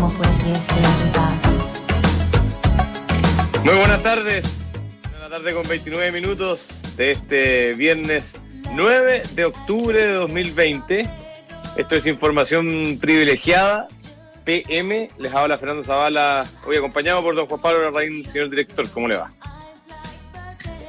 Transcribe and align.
cómo 0.00 0.12
puede 0.14 0.54
ser 0.60 0.76
Muy 3.64 3.74
buenas 3.74 4.02
tardes. 4.02 4.56
Buenas 5.10 5.30
tardes 5.30 5.54
con 5.54 5.68
29 5.68 6.12
minutos 6.12 6.68
de 6.96 7.10
este 7.12 7.74
viernes 7.74 8.34
9 8.72 9.22
de 9.34 9.44
octubre 9.44 10.00
de 10.06 10.12
2020. 10.12 11.02
Esto 11.76 11.96
es 11.96 12.06
información 12.06 12.98
privilegiada. 13.00 13.88
PM, 14.44 15.10
les 15.18 15.34
habla 15.34 15.58
Fernando 15.58 15.84
Zavala, 15.84 16.46
hoy 16.66 16.76
acompañado 16.76 17.20
por 17.22 17.34
don 17.34 17.46
Juan 17.46 17.60
Pablo 17.60 17.82
Larraín, 17.82 18.24
señor 18.24 18.48
director. 18.50 18.88
¿Cómo 18.90 19.08
le 19.08 19.16
va? 19.16 19.30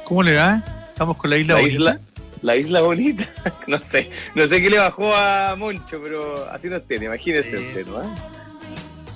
¿Cómo 0.04 0.22
le 0.22 0.36
va? 0.36 0.62
Estamos 0.88 1.16
con 1.16 1.30
la 1.30 1.36
isla 1.36 1.54
la 1.54 1.60
bonita. 1.60 1.74
Isla, 1.76 2.00
la 2.42 2.56
isla 2.56 2.80
bonita. 2.80 3.28
no 3.66 3.78
sé, 3.80 4.10
no 4.34 4.46
sé 4.46 4.62
qué 4.62 4.70
le 4.70 4.78
bajó 4.78 5.14
a 5.14 5.56
Moncho, 5.56 6.00
pero 6.02 6.48
así 6.50 6.68
nos 6.68 6.86
tiene, 6.86 7.06
imagínese 7.06 7.58
Sí. 7.58 7.66
usted, 7.66 7.86
¿no? 7.86 8.39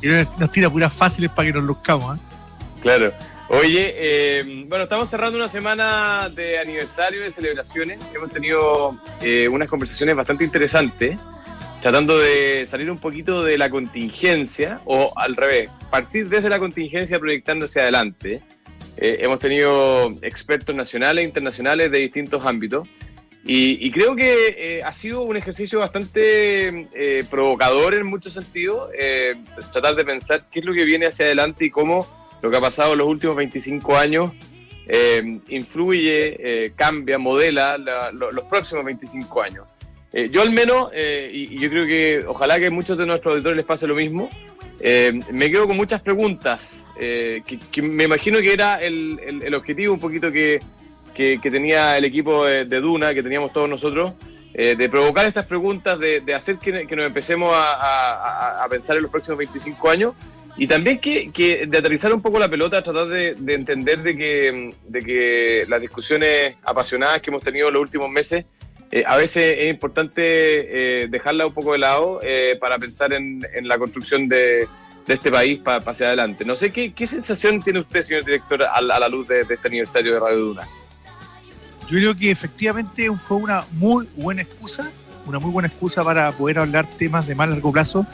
Y 0.04 0.08
nos 0.38 0.52
tira 0.52 0.68
puras 0.68 0.92
fáciles 0.92 1.30
para 1.30 1.48
que 1.48 1.54
nos 1.54 1.64
luzcamos. 1.64 2.18
¿eh? 2.18 2.20
Claro. 2.82 3.10
Oye, 3.48 3.94
eh, 3.96 4.64
bueno, 4.68 4.84
estamos 4.84 5.08
cerrando 5.08 5.38
una 5.38 5.48
semana 5.48 6.28
de 6.28 6.58
aniversario, 6.58 7.22
de 7.22 7.30
celebraciones. 7.30 7.98
Hemos 8.14 8.28
tenido 8.28 8.98
eh, 9.22 9.48
unas 9.48 9.70
conversaciones 9.70 10.14
bastante 10.14 10.44
interesantes, 10.44 11.18
tratando 11.80 12.18
de 12.18 12.66
salir 12.66 12.90
un 12.90 12.98
poquito 12.98 13.42
de 13.42 13.56
la 13.56 13.70
contingencia, 13.70 14.78
o 14.84 15.10
al 15.16 15.36
revés, 15.36 15.70
partir 15.90 16.28
desde 16.28 16.50
la 16.50 16.58
contingencia 16.58 17.18
proyectando 17.18 17.64
hacia 17.64 17.82
adelante. 17.82 18.42
Eh, 18.98 19.18
hemos 19.20 19.38
tenido 19.38 20.14
expertos 20.20 20.76
nacionales 20.76 21.24
e 21.24 21.28
internacionales 21.28 21.90
de 21.90 21.98
distintos 21.98 22.44
ámbitos. 22.44 22.86
Y, 23.46 23.90
creo 23.90 24.16
que 24.16 24.54
eh, 24.56 24.80
ha 24.82 24.92
sido 24.94 25.20
un 25.20 25.36
ejercicio 25.36 25.78
bastante 25.78 26.88
eh, 26.94 27.24
provocador 27.30 27.94
en 27.94 28.06
muchos 28.06 28.32
sentidos, 28.32 28.90
eh, 28.98 29.34
tratar 29.70 29.96
de 29.96 30.04
pensar 30.04 30.44
qué 30.50 30.60
es 30.60 30.64
lo 30.64 30.72
que 30.72 30.86
viene 30.86 31.04
hacia 31.06 31.26
adelante 31.26 31.66
y 31.66 31.70
cómo 31.70 32.06
lo 32.40 32.50
que 32.50 32.56
ha 32.56 32.60
pasado 32.62 32.92
en 32.92 32.98
los 33.00 33.06
últimos 33.08 33.36
25 33.36 33.96
años 33.98 34.32
influye, 35.48 36.72
cambia, 36.76 37.18
modela 37.18 37.78
la- 37.78 38.10
lo- 38.12 38.32
los 38.32 38.44
próximos 38.44 38.84
25 38.84 39.42
años. 39.42 39.64
Yo 40.30 40.42
al 40.42 40.50
menos, 40.50 40.90
y, 40.94 41.54
y 41.56 41.58
yo 41.58 41.68
creo 41.70 41.86
que 41.86 42.24
ojalá 42.26 42.58
que 42.60 42.70
muchos 42.70 42.96
de 42.96 43.04
nuestros 43.06 43.32
auditores 43.32 43.56
les 43.56 43.66
pase 43.66 43.86
lo 43.86 43.94
mismo, 43.94 44.28
me 45.32 45.50
quedo 45.50 45.66
con 45.66 45.76
muchas 45.76 46.00
preguntas, 46.02 46.84
que, 46.98 47.82
me 47.82 48.04
imagino 48.04 48.38
que 48.40 48.52
era 48.52 48.80
el 48.82 49.54
objetivo 49.54 49.94
un 49.94 50.00
poquito 50.00 50.30
que, 50.30 50.60
que- 51.14 51.38
tenía 51.42 51.96
el 51.96 52.04
equipo 52.04 52.44
de, 52.44 52.64
Duna, 52.80 53.14
que 53.14 53.22
teníamos 53.22 53.52
todos 53.52 53.68
nosotros, 53.68 54.12
eh, 54.52 54.76
de 54.76 54.88
provocar 54.88 55.26
estas 55.26 55.46
preguntas, 55.46 55.98
de, 55.98 56.20
de 56.20 56.34
hacer 56.34 56.58
que, 56.58 56.84
nos 56.84 57.06
empecemos 57.06 57.52
a, 57.54 58.66
pensar 58.70 58.96
en 58.96 59.02
los 59.02 59.10
próximos 59.10 59.38
25 59.38 59.90
años 59.90 60.14
y 60.56 60.66
también 60.66 60.98
que, 60.98 61.66
de 61.66 61.78
aterrizar 61.78 62.12
un 62.12 62.22
poco 62.22 62.38
la 62.38 62.48
pelota, 62.48 62.82
tratar 62.82 63.06
de, 63.06 63.34
de 63.34 63.54
entender 63.54 64.02
de 64.02 64.16
que, 64.16 64.74
de 64.86 65.00
que 65.00 65.64
las 65.68 65.80
discusiones 65.80 66.56
apasionadas 66.62 67.20
que 67.20 67.30
hemos 67.30 67.42
tenido 67.42 67.68
en 67.68 67.74
los 67.74 67.82
últimos 67.82 68.08
meses, 68.10 68.44
eh, 68.94 69.02
a 69.06 69.16
veces 69.16 69.56
es 69.58 69.70
importante 69.70 70.22
eh, 70.22 71.08
dejarla 71.08 71.46
un 71.46 71.52
poco 71.52 71.72
de 71.72 71.78
lado 71.78 72.20
eh, 72.22 72.56
para 72.60 72.78
pensar 72.78 73.12
en, 73.12 73.40
la 73.62 73.76
construcción 73.76 74.28
de, 74.28 74.68
este 75.08 75.32
país 75.32 75.58
para 75.58 75.78
hacia 75.78 76.06
adelante. 76.06 76.44
No 76.44 76.54
sé 76.54 76.70
qué, 76.70 76.92
qué 76.92 77.06
sensación 77.08 77.60
tiene 77.60 77.80
usted, 77.80 78.02
señor 78.02 78.24
director, 78.24 78.62
a, 78.62 78.74
a 78.74 78.80
la 78.80 79.08
luz 79.08 79.26
de 79.26 79.40
este 79.40 79.66
aniversario 79.66 80.14
de 80.14 80.20
Radio 80.20 80.38
Duna. 80.38 80.68
Yo 81.88 81.98
creo 81.98 82.14
que 82.16 82.30
efectivamente 82.30 83.10
fue 83.18 83.36
una 83.38 83.62
muy 83.72 84.08
buena 84.16 84.42
excusa, 84.42 84.90
una 85.26 85.38
muy 85.38 85.50
buena 85.50 85.68
excusa 85.68 86.02
para 86.02 86.32
poder 86.32 86.58
hablar 86.58 86.86
temas 86.98 87.26
de 87.26 87.34
más 87.34 87.48
largo 87.48 87.72
plazo 87.72 88.06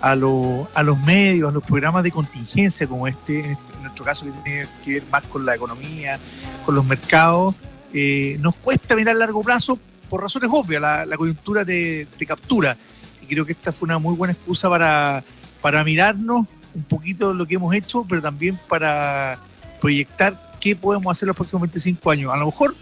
a, 0.00 0.14
lo- 0.14 0.68
a 0.74 0.82
los 0.82 0.98
medios, 1.00 1.48
a 1.50 1.52
los 1.52 1.62
programas 1.64 2.02
de 2.02 2.10
contingencia 2.10 2.86
como 2.86 3.06
este, 3.08 3.40
en 3.40 3.50
este- 3.52 3.72
en 3.76 3.82
nuestro 3.82 4.04
caso 4.04 4.24
que 4.26 4.32
tiene 4.44 4.66
que 4.84 4.92
ver 4.94 5.02
más 5.10 5.24
con 5.24 5.44
la 5.44 5.54
economía, 5.54 6.18
con 6.64 6.74
los 6.74 6.84
mercados. 6.84 7.54
Eh, 7.92 8.36
nos 8.40 8.54
cuesta 8.56 8.94
mirar 8.94 9.16
a 9.16 9.18
largo 9.18 9.42
plazo 9.42 9.78
por 10.10 10.22
razones 10.22 10.50
obvias, 10.52 10.80
la, 10.80 11.16
coyuntura 11.16 11.64
te, 11.64 12.06
te 12.18 12.26
captura. 12.26 12.76
Y 13.22 13.26
creo 13.26 13.44
que 13.46 13.52
esta 13.52 13.72
fue 13.72 13.86
una 13.86 13.98
muy 13.98 14.14
buena 14.14 14.32
excusa 14.34 14.68
para, 14.68 15.24
para 15.60 15.82
mirarnos 15.82 16.46
un 16.74 16.82
poquito 16.84 17.32
lo 17.32 17.46
que 17.46 17.54
hemos 17.56 17.74
hecho, 17.74 18.04
pero 18.08 18.20
también 18.22 18.58
para 18.68 19.38
proyectar 19.80 20.52
qué 20.60 20.76
podemos 20.76 21.10
hacer 21.10 21.26
los 21.26 21.36
próximos 21.36 21.62
25 21.62 22.10
años. 22.10 22.32
A 22.32 22.36
lo 22.36 22.46
mejor 22.46 22.74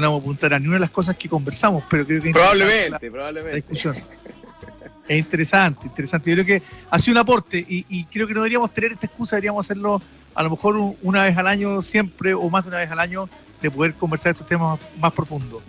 no 0.00 0.08
vamos 0.08 0.20
a 0.20 0.22
apuntar 0.24 0.54
a 0.54 0.58
ni 0.58 0.66
una 0.66 0.76
de 0.76 0.80
las 0.80 0.90
cosas 0.90 1.16
que 1.16 1.28
conversamos, 1.28 1.84
pero 1.90 2.06
creo 2.06 2.20
que 2.22 2.28
es 2.28 2.34
Probablemente, 2.34 2.90
la- 2.90 2.98
la, 3.02 3.10
probablemente. 3.10 3.56
discusión. 3.56 3.96
Es 5.06 5.18
interesante, 5.18 5.86
interesante. 5.86 6.30
Yo 6.34 6.42
creo 6.42 6.46
que 6.60 6.62
ha 6.90 6.98
sido 6.98 7.12
un 7.12 7.18
aporte 7.18 7.58
y, 7.58 7.84
y 7.90 8.04
creo 8.06 8.26
que 8.26 8.32
no 8.32 8.40
deberíamos 8.40 8.72
tener 8.72 8.92
esta 8.92 9.06
excusa, 9.06 9.36
deberíamos 9.36 9.66
hacerlo 9.66 10.00
a 10.34 10.42
lo 10.42 10.50
mejor 10.50 10.76
un- 10.76 10.96
una 11.02 11.24
vez 11.24 11.36
al 11.36 11.46
año 11.46 11.82
siempre 11.82 12.32
o 12.32 12.48
más 12.48 12.64
de 12.64 12.68
una 12.70 12.78
vez 12.78 12.90
al 12.90 12.98
año 13.00 13.28
de 13.60 13.70
poder 13.70 13.92
conversar 13.94 14.32
estos 14.32 14.46
temas 14.46 14.78
más 14.98 15.12
profundos. 15.12 15.62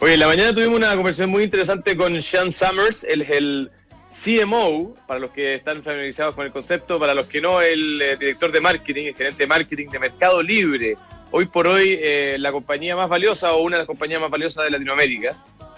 Oye, 0.00 0.14
en 0.14 0.20
la 0.20 0.26
mañana 0.26 0.52
tuvimos 0.54 0.76
una 0.76 0.94
conversación 0.96 1.30
muy 1.30 1.44
interesante 1.44 1.96
con 1.96 2.20
Sean 2.20 2.50
Summers, 2.52 3.04
él 3.04 3.22
es 3.22 3.30
el 3.30 3.70
CMO, 4.10 4.94
para 5.06 5.20
los 5.20 5.30
que 5.30 5.54
están 5.54 5.82
familiarizados 5.82 6.34
con 6.34 6.44
el 6.46 6.52
concepto, 6.52 6.98
para 6.98 7.14
los 7.14 7.26
que 7.26 7.40
no, 7.40 7.60
el 7.60 8.00
eh, 8.00 8.16
director 8.16 8.52
de 8.52 8.60
marketing, 8.60 9.06
el 9.06 9.14
gerente 9.14 9.42
de 9.42 9.46
marketing 9.46 9.88
de 9.88 9.98
Mercado 9.98 10.42
Libre. 10.42 10.96
Hoy 11.36 11.46
por 11.46 11.66
hoy, 11.66 11.98
eh, 12.00 12.36
la 12.38 12.52
compañía 12.52 12.94
más 12.94 13.08
valiosa 13.08 13.54
o 13.54 13.62
una 13.62 13.74
de 13.74 13.80
las 13.80 13.88
compañías 13.88 14.20
más 14.20 14.30
valiosas 14.30 14.66
de 14.66 14.70
Latinoamérica. 14.70 15.34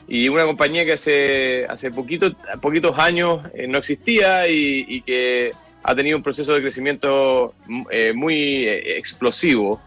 Y 0.06 0.28
una 0.28 0.44
compañía 0.44 0.84
que 0.84 0.92
hace, 0.92 1.64
hace 1.64 1.90
poquito, 1.90 2.30
poquitos 2.60 2.98
años 2.98 3.40
eh, 3.54 3.66
no 3.66 3.78
existía 3.78 4.46
y, 4.50 5.00
que 5.00 5.52
ha 5.82 5.94
tenido 5.94 6.18
un 6.18 6.22
proceso 6.22 6.52
de 6.52 6.60
crecimiento 6.60 7.54
mm, 7.68 7.82
eh, 7.90 8.12
muy 8.14 8.66
eh, 8.66 8.98
explosivo. 8.98 9.80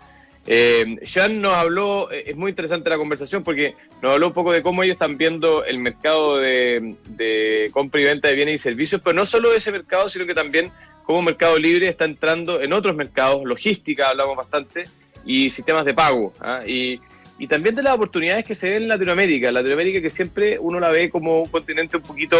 Sean 1.03 1.39
nos 1.39 1.53
habló, 1.53 2.09
es 2.09 2.35
muy 2.35 2.49
interesante 2.49 2.89
la 2.89 2.97
conversación 2.97 3.43
porque 3.43 3.75
nos 4.01 4.13
habló 4.13 4.25
un 4.25 4.33
poco 4.33 4.51
de 4.51 4.63
cómo 4.63 4.81
ellos 4.81 4.95
están 4.95 5.19
viendo 5.19 5.63
el 5.65 5.77
mercado 5.77 6.37
de, 6.37 6.95
de 7.09 7.69
compra 7.73 8.01
y 8.01 8.05
venta 8.05 8.27
de 8.27 8.33
bienes 8.33 8.55
y 8.55 8.57
servicios, 8.57 9.01
pero 9.03 9.13
no 9.13 9.27
solo 9.27 9.53
ese 9.53 9.71
mercado, 9.71 10.09
sino 10.09 10.25
que 10.25 10.33
también 10.33 10.71
cómo 11.03 11.21
Mercado 11.21 11.59
Libre 11.59 11.87
está 11.87 12.05
entrando 12.05 12.59
en 12.59 12.73
otros 12.73 12.95
mercados, 12.95 13.43
logística, 13.43 14.09
hablamos 14.09 14.35
bastante, 14.35 14.85
y 15.25 15.49
sistemas 15.51 15.85
de 15.85 15.93
pago. 15.93 16.33
¿ah? 16.39 16.61
Y, 16.65 16.99
y 17.37 17.47
también 17.47 17.75
de 17.75 17.83
las 17.83 17.93
oportunidades 17.95 18.45
que 18.45 18.55
se 18.55 18.69
ven 18.69 18.83
en 18.83 18.87
Latinoamérica. 18.89 19.51
Latinoamérica 19.51 20.01
que 20.01 20.09
siempre 20.09 20.57
uno 20.59 20.79
la 20.79 20.89
ve 20.89 21.09
como 21.09 21.41
un 21.43 21.49
continente 21.49 21.97
un 21.97 22.03
poquito, 22.03 22.37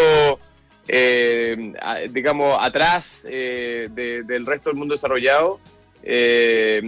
eh, 0.88 1.72
digamos, 2.10 2.56
atrás 2.60 3.26
eh, 3.28 3.88
de- 3.90 4.22
del 4.24 4.44
resto 4.46 4.70
del 4.70 4.78
mundo 4.78 4.94
desarrollado. 4.94 5.60
Eh, 6.02 6.80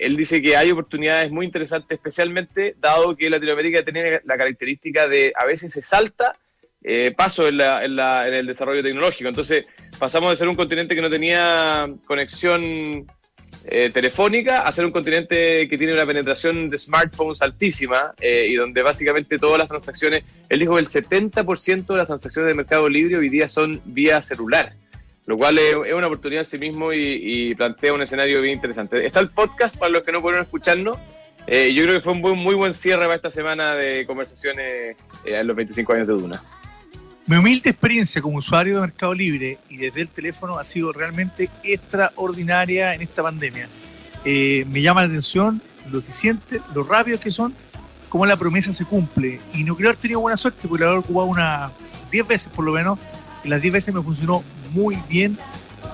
él 0.00 0.16
dice 0.16 0.40
que 0.40 0.56
hay 0.56 0.70
oportunidades 0.70 1.30
muy 1.30 1.44
interesantes, 1.46 1.96
especialmente 1.96 2.74
dado 2.80 3.14
que 3.16 3.28
Latinoamérica 3.28 3.82
tiene 3.84 4.20
la 4.24 4.36
característica 4.38 5.06
de 5.06 5.32
a 5.36 5.44
veces 5.44 5.72
se 5.72 5.82
salta 5.82 6.32
eh, 6.86 7.12
paso 7.16 7.48
en, 7.48 7.56
la- 7.58 7.82
en 7.84 7.96
la- 7.96 8.28
en 8.28 8.34
el 8.34 8.46
desarrollo 8.46 8.82
tecnológico. 8.82 9.28
Entonces 9.28 9.66
pasamos 9.98 10.30
de 10.30 10.36
ser 10.36 10.48
un 10.48 10.54
continente 10.54 10.94
que 10.94 11.00
no 11.02 11.08
tenía 11.08 11.88
conexión 12.06 13.06
eh, 13.66 13.90
telefónica 13.90 14.62
a 14.62 14.72
ser 14.72 14.84
un 14.84 14.92
continente 14.92 15.68
que 15.68 15.78
tiene 15.78 15.94
una 15.94 16.06
penetración 16.06 16.68
de 16.68 16.78
smartphones 16.78 17.42
altísima 17.42 18.14
eh, 18.20 18.46
y 18.48 18.54
donde 18.54 18.82
básicamente 18.82 19.38
todas 19.38 19.58
las 19.58 19.68
transacciones, 19.68 20.24
él 20.48 20.60
dijo 20.60 20.78
el 20.78 20.86
70% 20.86 21.86
de 21.86 21.96
las 21.96 22.06
transacciones 22.06 22.50
de 22.50 22.54
Mercado 22.54 22.88
Libre 22.88 23.16
hoy 23.16 23.28
día 23.28 23.48
son 23.48 23.80
vía 23.84 24.20
celular 24.22 24.74
lo 25.26 25.38
cual 25.38 25.58
es, 25.58 25.74
una 25.74 26.06
oportunidad 26.06 26.40
en 26.42 26.44
sí 26.44 26.58
mismo 26.58 26.92
y, 26.92 27.54
plantea 27.54 27.92
un 27.94 28.02
escenario 28.02 28.42
bien 28.42 28.54
interesante. 28.54 29.04
Está 29.06 29.20
el 29.20 29.30
podcast 29.30 29.76
para 29.76 29.90
los 29.90 30.02
que 30.02 30.12
no 30.12 30.20
pudieron 30.20 30.42
escucharnos. 30.42 30.98
Eh, 31.46 31.72
yo 31.74 31.82
creo 31.84 31.94
que 31.96 32.00
fue 32.00 32.12
un 32.12 32.22
buen- 32.22 32.38
muy 32.38 32.54
buen 32.54 32.72
cierre 32.74 33.02
para 33.02 33.14
esta 33.16 33.30
semana 33.30 33.74
de 33.74 34.06
conversaciones 34.06 34.96
eh, 35.24 35.38
en 35.40 35.46
los 35.46 35.56
25 35.56 35.92
años 35.92 36.06
de 36.06 36.12
Duna. 36.14 36.42
Mi 37.26 37.36
humilde 37.36 37.70
experiencia 37.70 38.20
como 38.20 38.36
usuario 38.36 38.74
de 38.74 38.80
Mercado 38.82 39.14
Libre 39.14 39.56
y 39.70 39.78
desde 39.78 40.02
el 40.02 40.08
teléfono 40.08 40.58
ha 40.58 40.64
sido 40.64 40.92
realmente 40.92 41.48
extraordinaria 41.62 42.94
en 42.94 43.00
esta 43.00 43.22
pandemia. 43.22 43.66
Eh, 44.26 44.66
me 44.68 44.82
llama 44.82 45.00
la 45.00 45.06
atención 45.06 45.62
lo 45.90 46.00
eficiente, 46.00 46.60
lo 46.74 46.84
rápido 46.84 47.18
que 47.18 47.30
son, 47.30 47.54
cómo 48.10 48.26
la 48.26 48.36
promesa 48.36 48.74
se 48.74 48.84
cumple. 48.84 49.40
Y 49.54 49.64
no 49.64 49.74
creo 49.74 49.88
haber 49.88 50.00
tenido 50.00 50.20
buena 50.20 50.36
suerte 50.36 50.68
porque 50.68 50.84
la 50.84 50.90
he 50.90 50.96
ocupado 50.98 51.26
unas 51.26 51.72
10 52.10 52.26
veces 52.26 52.52
por 52.54 52.62
lo 52.62 52.72
menos 52.72 52.98
y 53.42 53.48
las 53.48 53.62
10 53.62 53.72
veces 53.72 53.94
me 53.94 54.02
funcionó 54.02 54.44
muy 54.72 54.98
bien. 55.08 55.38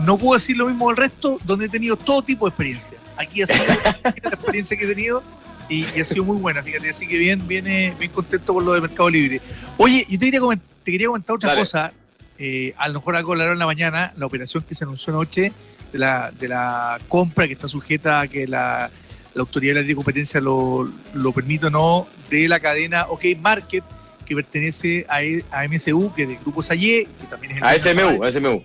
No 0.01 0.19
puedo 0.19 0.35
decir 0.35 0.57
lo 0.57 0.67
mismo 0.67 0.89
del 0.89 0.97
resto, 0.97 1.39
donde 1.45 1.67
he 1.67 1.69
tenido 1.69 1.95
todo 1.95 2.23
tipo 2.23 2.47
de 2.47 2.49
experiencia. 2.49 2.99
Aquí 3.17 3.43
ha 3.43 3.47
sido 3.47 3.67
la 4.03 4.31
experiencia 4.31 4.77
que 4.77 4.85
he 4.85 4.89
tenido 4.89 5.23
y, 5.69 5.87
y 5.95 6.01
ha 6.01 6.05
sido 6.05 6.25
muy 6.25 6.39
buena, 6.39 6.61
fíjate. 6.61 6.91
Así 6.91 7.07
que 7.07 7.17
bien, 7.17 7.47
bien, 7.47 7.69
eh, 7.69 7.95
bien 8.01 8.11
contento 8.11 8.53
por 8.53 8.65
lo 8.65 8.73
de 8.73 8.81
Mercado 8.81 9.09
Libre. 9.09 9.41
Oye, 9.77 10.05
yo 10.09 10.19
te 10.19 10.25
quería 10.25 10.41
comentar, 10.41 10.70
te 10.85 10.93
quería 10.93 11.07
comentar 11.09 11.37
otra 11.37 11.51
Dale. 11.51 11.61
cosa. 11.61 11.93
Eh, 12.39 12.73
a 12.79 12.89
lo 12.89 12.95
mejor 12.95 13.17
algo 13.17 13.33
hablaron 13.33 13.55
en 13.55 13.59
la 13.59 13.67
mañana, 13.67 14.13
la 14.17 14.27
operación 14.27 14.63
que 14.67 14.75
se 14.75 14.85
anunció 14.85 15.13
anoche 15.13 15.53
de 15.93 15.99
la, 15.99 16.31
de 16.31 16.49
la 16.49 16.99
compra 17.09 17.47
que 17.47 17.53
está 17.53 17.69
sujeta 17.69 18.21
a 18.21 18.29
que 18.29 18.47
la, 18.47 18.91
la 19.35 19.41
Autoridad 19.41 19.73
de 19.73 19.75
la 19.75 19.81
Ley 19.81 19.89
de 19.89 19.95
Competencia 19.97 20.41
lo, 20.41 20.91
lo 21.15 21.33
permite 21.33 21.67
o 21.67 21.71
no, 21.71 22.07
de 22.31 22.49
la 22.49 22.59
cadena 22.59 23.07
OK 23.09 23.25
Market, 23.41 23.85
que 24.25 24.35
pertenece 24.35 25.05
a, 25.09 25.23
E- 25.23 25.45
a 25.51 25.67
MSU, 25.69 26.13
que 26.15 26.23
es 26.23 26.29
del 26.29 26.39
Grupo 26.39 26.63
Salle, 26.63 27.07
que 27.21 27.27
también 27.27 27.53
es 27.53 27.59
el 27.59 27.65
A 27.65 27.79
SMU, 27.79 28.25
a 28.25 28.33
SMU. 28.33 28.63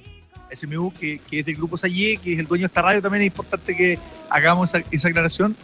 SMU, 0.54 0.94
que, 0.94 1.20
es 1.32 1.46
del 1.46 1.56
grupo 1.56 1.76
Sayé, 1.76 2.18
que 2.18 2.34
es 2.34 2.40
el 2.40 2.46
dueño 2.48 2.62
de 2.64 2.68
esta 2.68 2.82
radio, 2.82 3.02
también 3.02 3.24
es 3.24 3.28
importante 3.28 3.76
que 3.76 4.00
hagamos 4.30 4.74
esa, 4.92 5.08
aclaración. 5.10 5.56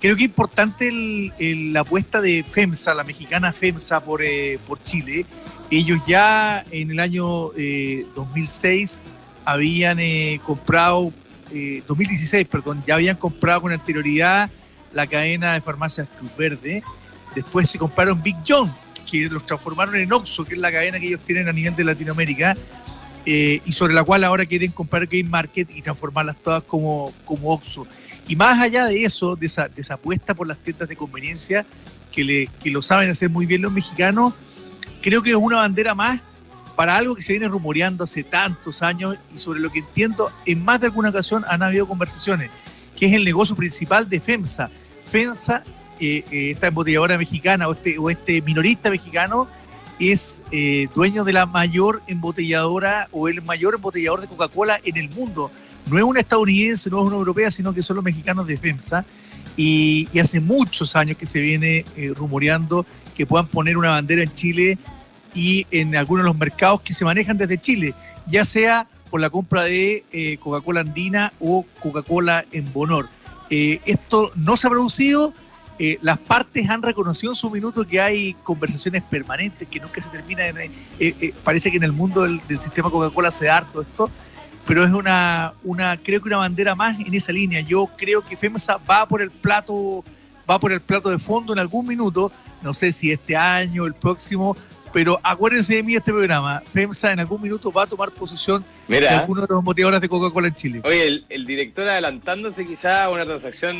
Creo 0.00 0.14
que 0.16 0.24
es 0.24 0.28
importante 0.28 0.90
la 1.38 1.80
apuesta 1.80 2.20
de 2.20 2.44
FEMSA, 2.44 2.94
la 2.94 3.04
mexicana 3.04 3.52
FEMSA 3.52 4.00
por, 4.00 4.22
eh, 4.22 4.58
por 4.66 4.82
Chile. 4.82 5.24
Ellos 5.70 6.00
ya 6.06 6.64
en 6.70 6.90
el 6.90 7.00
año 7.00 7.50
2006 7.54 9.02
eh, 9.04 9.10
habían 9.44 9.98
eh, 9.98 10.40
comprado, 10.44 11.12
2016, 11.86 12.46
perdón, 12.48 12.82
ya 12.86 12.94
habían 12.94 13.16
comprado 13.16 13.62
con 13.62 13.72
anterioridad 13.72 14.50
la 14.92 15.06
cadena 15.06 15.54
de 15.54 15.60
farmacias 15.60 16.08
Cruz 16.18 16.36
Verde. 16.36 16.82
Después 17.34 17.70
se 17.70 17.78
compraron 17.78 18.22
Big 18.22 18.36
John, 18.46 18.72
que 19.10 19.28
los 19.28 19.46
transformaron 19.46 19.96
en 19.96 20.12
Oxxo, 20.12 20.44
que 20.44 20.54
es 20.54 20.60
la 20.60 20.72
cadena 20.72 20.98
que 20.98 21.06
ellos 21.06 21.20
tienen 21.20 21.48
a 21.48 21.52
nivel 21.52 21.76
de 21.76 21.84
Latinoamérica, 21.84 22.56
eh, 23.24 23.60
y 23.64 23.72
sobre 23.72 23.92
la 23.92 24.04
cual 24.04 24.24
ahora 24.24 24.46
quieren 24.46 24.70
comprar 24.72 25.06
Game 25.06 25.24
Market 25.28 25.68
y 25.74 25.82
transformarlas 25.82 26.36
todas 26.36 26.62
como, 26.62 27.12
como 27.24 27.50
Oxxo. 27.50 27.86
Y 28.28 28.36
más 28.36 28.60
allá 28.60 28.86
de 28.86 29.04
eso, 29.04 29.36
de 29.36 29.46
esa, 29.46 29.70
apuesta 29.90 30.34
por 30.34 30.46
las 30.46 30.58
tiendas 30.58 30.88
de 30.88 30.96
conveniencia, 30.96 31.64
que, 32.12 32.48
lo 32.64 32.82
saben 32.82 33.10
hacer 33.10 33.28
muy 33.28 33.46
bien 33.46 33.62
los 33.62 33.72
mexicanos, 33.72 34.34
creo 35.02 35.22
que 35.22 35.30
es 35.30 35.36
una 35.36 35.58
bandera 35.58 35.94
más 35.94 36.20
para 36.74 36.96
algo 36.96 37.14
que 37.14 37.22
se 37.22 37.32
viene 37.32 37.48
rumoreando 37.48 38.04
hace 38.04 38.24
tantos 38.24 38.82
años 38.82 39.16
y 39.34 39.38
sobre 39.38 39.60
lo 39.60 39.70
que 39.70 39.78
entiendo 39.80 40.30
en 40.44 40.64
más 40.64 40.80
de 40.80 40.86
alguna 40.88 41.10
ocasión 41.10 41.44
han 41.48 41.62
habido 41.62 41.86
conversaciones, 41.86 42.50
que 42.96 43.06
es 43.06 43.12
el 43.12 43.24
negocio 43.24 43.54
principal 43.54 44.08
de 44.08 44.20
FEMSA. 44.20 44.70
FEMSA 45.06 45.62
eh, 45.98 46.24
esta 46.30 46.66
embotelladora 46.66 47.16
mexicana 47.16 47.68
o 47.68 47.72
este, 47.72 47.98
o 47.98 48.10
este 48.10 48.42
minorista 48.42 48.90
mexicano 48.90 49.48
es 49.98 50.42
eh, 50.50 50.88
dueño 50.94 51.24
de 51.24 51.32
la 51.32 51.46
mayor 51.46 52.02
embotelladora 52.06 53.08
o 53.12 53.28
el 53.28 53.40
mayor 53.40 53.74
embotellador 53.74 54.20
de 54.20 54.26
Coca-Cola 54.26 54.78
en 54.84 54.96
el 54.98 55.08
mundo. 55.08 55.50
No 55.86 55.98
es 55.98 56.04
una 56.04 56.20
estadounidense, 56.20 56.90
no 56.90 57.00
es 57.00 57.06
una 57.06 57.16
europea, 57.16 57.50
sino 57.50 57.72
que 57.72 57.82
son 57.82 57.96
los 57.96 58.04
mexicanos 58.04 58.46
de 58.46 58.56
FEMSA. 58.56 59.04
Y, 59.56 60.08
hace 60.18 60.40
muchos 60.40 60.96
años 60.96 61.16
que 61.16 61.26
se 61.26 61.40
viene 61.40 61.84
eh, 61.96 62.12
rumoreando 62.14 62.84
que 63.16 63.26
puedan 63.26 63.46
poner 63.46 63.76
una 63.76 63.90
bandera 63.90 64.22
en 64.22 64.34
Chile 64.34 64.78
y 65.34 65.66
en 65.70 65.96
algunos 65.96 66.24
de 66.24 66.28
los 66.28 66.38
mercados 66.38 66.82
que 66.82 66.92
se 66.92 67.04
manejan 67.04 67.38
desde 67.38 67.58
Chile, 67.58 67.94
ya 68.26 68.44
sea 68.44 68.86
por 69.10 69.20
la 69.20 69.30
compra 69.30 69.64
de 69.64 70.38
Coca-Cola 70.40 70.80
Andina 70.80 71.32
o 71.40 71.64
Coca-Cola 71.80 72.44
en 72.52 72.70
Bonor. 72.72 73.08
esto 73.48 74.32
no 74.34 74.56
se 74.56 74.66
ha 74.66 74.70
producido, 74.70 75.32
eh, 75.78 75.98
las 76.00 76.18
partes 76.18 76.70
han 76.70 76.82
reconocido 76.82 77.32
en 77.32 77.36
su 77.36 77.50
minuto 77.50 77.86
que 77.86 78.00
hay 78.00 78.34
conversaciones 78.42 79.02
permanentes, 79.02 79.68
que 79.68 79.78
nunca 79.78 80.00
se 80.00 80.08
termina. 80.08 80.48
Eh, 80.48 80.70
eh, 80.98 81.34
parece 81.44 81.70
que 81.70 81.76
en 81.76 81.82
el 81.82 81.92
mundo 81.92 82.22
del, 82.22 82.40
sistema 82.58 82.90
Coca-Cola 82.90 83.30
se 83.30 83.46
da 83.46 83.58
harto 83.58 83.82
esto, 83.82 84.10
pero 84.66 84.84
es 84.84 84.90
una, 84.90 85.52
una, 85.64 85.96
creo 85.96 86.20
que 86.20 86.28
una 86.28 86.38
bandera 86.38 86.74
más 86.74 86.98
en 86.98 87.14
esa 87.14 87.32
línea. 87.32 87.60
Yo 87.60 87.88
creo 87.96 88.22
que 88.22 88.36
FEMSA 88.36 88.78
va 88.78 89.06
por 89.06 89.22
el 89.22 89.30
plato, 89.30 90.04
va 90.48 90.58
por 90.58 90.72
el 90.72 90.80
plato 90.80 91.08
de 91.10 91.18
fondo 91.18 91.52
en 91.52 91.58
algún 91.58 91.86
minuto. 91.86 92.32
No 92.62 92.74
sé 92.74 92.92
si 92.92 93.12
este 93.12 93.36
año, 93.36 93.86
el 93.86 93.94
próximo, 93.94 94.56
pero 94.92 95.20
acuérdense 95.22 95.76
de 95.76 95.82
mí 95.82 95.94
este 95.94 96.12
programa. 96.12 96.62
FEMSA 96.72 97.12
en 97.12 97.20
algún 97.20 97.42
minuto 97.42 97.70
va 97.70 97.84
a 97.84 97.86
tomar 97.86 98.10
posición 98.10 98.64
Mira, 98.88 99.10
de 99.10 99.16
alguno 99.16 99.42
de 99.42 99.48
los 99.50 99.62
motivadores 99.62 100.00
de 100.00 100.08
Coca-Cola 100.08 100.48
en 100.48 100.54
Chile. 100.54 100.80
Oye, 100.84 101.06
el, 101.06 101.26
el 101.28 101.46
director 101.46 101.88
adelantándose 101.88 102.64
quizá 102.64 103.04
a 103.04 103.10
una 103.10 103.24
transacción 103.24 103.76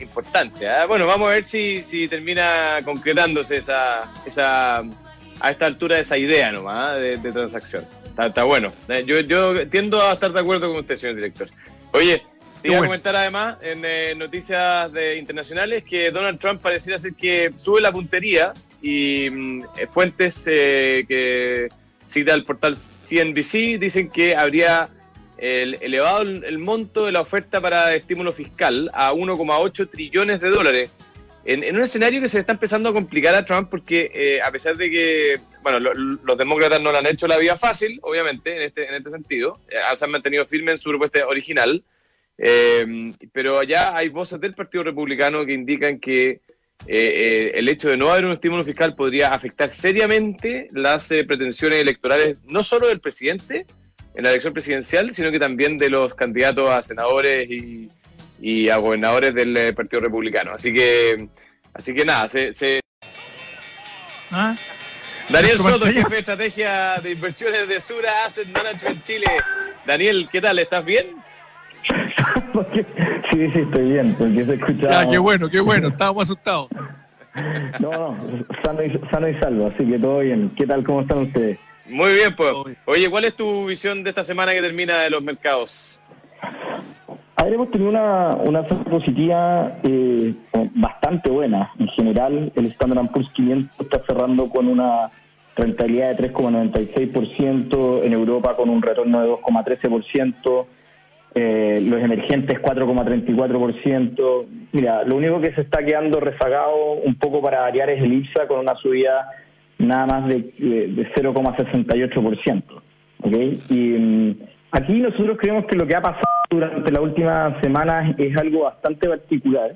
importante. 0.00 0.68
¿ah? 0.68 0.86
Bueno, 0.86 1.06
vamos 1.06 1.28
a 1.28 1.32
ver 1.32 1.44
si, 1.44 1.82
si 1.82 2.08
termina 2.08 2.78
concretándose 2.84 3.56
esa, 3.56 4.12
esa, 4.24 4.78
a 5.40 5.50
esta 5.50 5.66
altura 5.66 5.98
esa 5.98 6.18
idea 6.18 6.52
nomás 6.52 6.90
¿ah? 6.90 6.94
de, 6.94 7.18
transacción. 7.32 7.84
Está, 8.18 8.44
bueno. 8.44 8.72
Eh, 8.88 9.04
yo, 9.06 9.20
yo 9.20 9.68
tiendo 9.68 10.00
a 10.00 10.14
estar 10.14 10.32
de 10.32 10.40
acuerdo 10.40 10.68
con 10.68 10.80
usted, 10.80 10.96
señor 10.96 11.16
director. 11.16 11.48
Oye, 11.92 12.22
te 12.62 12.68
iba 12.68 12.78
a 12.78 12.80
comentar 12.80 13.14
además 13.14 13.58
en 13.60 13.84
eh, 13.84 14.14
noticias 14.16 14.90
de 14.92 15.18
internacionales 15.18 15.84
que 15.84 16.10
Donald 16.10 16.38
Trump 16.38 16.62
pareciera 16.62 16.98
ser 16.98 17.14
que 17.14 17.52
sube 17.56 17.80
la 17.80 17.92
puntería 17.92 18.54
y 18.80 19.28
mm, 19.30 19.62
eh, 19.76 19.86
fuentes 19.90 20.44
que 20.44 21.68
cita 22.06 22.34
el 22.34 22.44
portal 22.44 22.76
CNBC 22.76 23.78
dicen 23.78 24.08
que 24.08 24.34
habría 24.34 24.88
el, 25.38 25.74
elevado 25.82 26.22
el, 26.22 26.58
monto 26.58 27.06
de 27.06 27.12
la 27.12 27.20
oferta 27.20 27.60
para 27.60 27.94
estímulo 27.94 28.32
fiscal 28.32 28.90
a 28.94 29.12
1,8 29.12 29.90
trillones 29.90 30.40
de 30.40 30.48
dólares. 30.48 30.94
En, 31.48 31.76
un 31.76 31.82
escenario 31.82 32.20
que 32.20 32.26
se 32.26 32.40
está 32.40 32.52
empezando 32.52 32.88
a 32.88 32.92
complicar 32.92 33.32
a 33.34 33.44
Trump 33.44 33.70
porque 33.70 34.10
eh, 34.12 34.42
a 34.42 34.50
pesar 34.50 34.76
de 34.76 34.90
que, 34.90 35.40
bueno, 35.62 35.78
los 35.78 36.36
demócratas 36.36 36.80
no 36.80 36.90
le 36.90 36.98
han 36.98 37.06
hecho 37.06 37.28
la 37.28 37.38
vida 37.38 37.56
fácil, 37.56 38.00
obviamente, 38.02 38.56
en 38.56 38.62
este, 38.62 38.88
en 38.88 38.94
este 38.94 39.10
sentido, 39.10 39.60
eh, 39.68 39.76
se 39.94 40.04
han 40.04 40.10
mantenido 40.10 40.44
firmes 40.44 40.72
en 40.72 40.78
su 40.78 40.88
propuesta 40.90 41.24
original, 41.24 41.84
eh, 42.36 43.12
pero 43.32 43.62
ya 43.62 43.96
hay 43.96 44.08
voces 44.08 44.40
del 44.40 44.54
Partido 44.54 44.82
Republicano 44.82 45.46
que 45.46 45.52
indican 45.52 46.00
que 46.00 46.40
el 46.86 47.68
hecho 47.68 47.88
de 47.88 47.96
no 47.96 48.10
haber 48.10 48.26
un 48.26 48.32
estímulo 48.32 48.62
fiscal 48.62 48.94
podría 48.94 49.32
afectar 49.32 49.70
seriamente 49.70 50.68
las 50.72 51.08
pretensiones 51.08 51.80
electorales 51.80 52.36
no 52.44 52.62
solo 52.62 52.88
del 52.88 53.00
presidente, 53.00 53.66
en 54.16 54.24
la 54.24 54.30
elección 54.30 54.52
presidencial, 54.52 55.14
sino 55.14 55.30
que 55.30 55.38
también 55.38 55.78
de 55.78 55.90
los 55.90 56.14
candidatos 56.14 56.68
a 56.70 56.82
senadores 56.82 57.48
y, 57.50 57.88
a 58.70 58.76
gobernadores 58.76 59.34
del 59.34 59.56
eh, 59.56 59.72
Partido 59.72 60.00
Republicano. 60.02 60.52
Así 60.52 60.72
que, 60.72 61.28
así 61.74 61.94
que 61.94 62.04
nada, 62.04 62.28
se... 62.28 62.80
¿Ah? 64.30 64.54
Daniel 65.28 65.58
Soto, 65.58 65.86
jefe 65.86 66.08
de 66.08 66.18
estrategia 66.18 66.98
de 67.02 67.12
inversiones 67.12 67.68
de 67.68 67.80
Sura 67.80 68.26
Asset 68.26 68.46
Management 68.48 69.04
Chile. 69.04 69.26
Daniel, 69.86 70.28
¿qué 70.30 70.40
tal? 70.40 70.58
¿Estás 70.58 70.84
bien? 70.84 71.16
sí, 73.32 73.50
sí, 73.52 73.58
estoy 73.60 73.92
bien, 73.92 74.16
porque 74.16 74.44
se 74.44 74.54
escuchaba... 74.54 75.10
Qué 75.10 75.18
bueno, 75.18 75.48
qué 75.48 75.60
bueno, 75.60 75.88
estábamos 75.88 76.24
asustados. 76.24 76.68
No, 77.80 77.90
no, 77.90 78.46
sano 78.64 78.82
y, 78.82 79.00
sano 79.10 79.28
y 79.28 79.38
salvo, 79.38 79.66
así 79.66 79.84
que 79.84 79.98
todo 79.98 80.20
bien. 80.20 80.52
¿Qué 80.56 80.66
tal? 80.66 80.84
¿Cómo 80.84 81.02
están 81.02 81.18
ustedes? 81.18 81.58
Muy 81.88 82.12
bien, 82.14 82.34
pues. 82.34 82.52
Oye, 82.86 83.10
¿cuál 83.10 83.24
es 83.26 83.34
tu 83.34 83.66
visión 83.66 84.02
de 84.02 84.10
esta 84.10 84.24
semana 84.24 84.52
que 84.52 84.62
termina 84.62 84.98
de 85.00 85.10
los 85.10 85.22
mercados? 85.22 86.00
A 87.38 87.44
ver, 87.44 87.70
tenido 87.70 87.90
una, 87.90 88.34
una 88.36 88.62
positiva 88.66 89.78
eh, 89.82 90.34
bastante 90.74 91.30
buena. 91.30 91.70
En 91.78 91.88
general, 91.88 92.50
el 92.54 92.66
Standard 92.72 93.10
Poor's 93.10 93.28
500 93.34 93.80
está 93.80 94.02
cerrando 94.08 94.48
con 94.48 94.68
una 94.68 95.10
rentabilidad 95.54 96.16
de 96.16 96.32
3,96%, 96.32 98.04
en 98.04 98.12
Europa 98.14 98.56
con 98.56 98.70
un 98.70 98.80
retorno 98.80 99.20
de 99.20 99.28
2,13%, 99.28 100.66
eh, 101.34 101.82
los 101.86 102.02
emergentes 102.02 102.58
4,34%. 102.62 104.46
Mira, 104.72 105.04
lo 105.04 105.16
único 105.16 105.38
que 105.38 105.52
se 105.54 105.60
está 105.60 105.84
quedando 105.84 106.20
rezagado 106.20 106.92
un 107.04 107.16
poco 107.16 107.42
para 107.42 107.60
variar 107.60 107.90
es 107.90 108.02
el 108.02 108.14
IPSA 108.14 108.48
con 108.48 108.60
una 108.60 108.74
subida 108.76 109.28
nada 109.78 110.06
más 110.06 110.28
de, 110.28 110.36
de 110.38 111.12
0,68%. 111.14 112.62
¿okay? 113.22 113.58
Y 113.68 113.98
mm, 113.98 114.36
aquí 114.72 115.00
nosotros 115.00 115.36
creemos 115.38 115.66
que 115.66 115.76
lo 115.76 115.86
que 115.86 115.96
ha 115.96 116.00
pasado 116.00 116.35
durante 116.50 116.92
las 116.92 117.02
últimas 117.02 117.60
semanas 117.62 118.14
es 118.18 118.36
algo 118.36 118.64
bastante 118.64 119.08
particular 119.08 119.74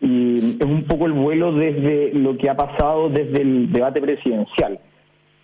y 0.00 0.56
es 0.58 0.64
un 0.64 0.84
poco 0.84 1.06
el 1.06 1.12
vuelo 1.12 1.52
desde 1.52 2.12
lo 2.14 2.36
que 2.36 2.50
ha 2.50 2.56
pasado 2.56 3.08
desde 3.08 3.40
el 3.42 3.72
debate 3.72 4.00
presidencial, 4.00 4.78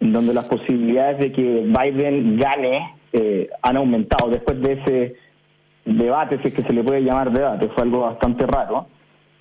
en 0.00 0.12
donde 0.12 0.34
las 0.34 0.46
posibilidades 0.46 1.18
de 1.18 1.32
que 1.32 1.42
Biden 1.42 2.36
gane 2.36 2.94
eh, 3.12 3.48
han 3.62 3.76
aumentado 3.76 4.30
después 4.30 4.60
de 4.60 4.72
ese 4.72 5.14
debate, 5.84 6.38
si 6.42 6.48
es 6.48 6.54
que 6.54 6.62
se 6.62 6.72
le 6.72 6.84
puede 6.84 7.02
llamar 7.02 7.32
debate, 7.32 7.68
fue 7.68 7.84
algo 7.84 8.00
bastante 8.00 8.46
raro. 8.46 8.86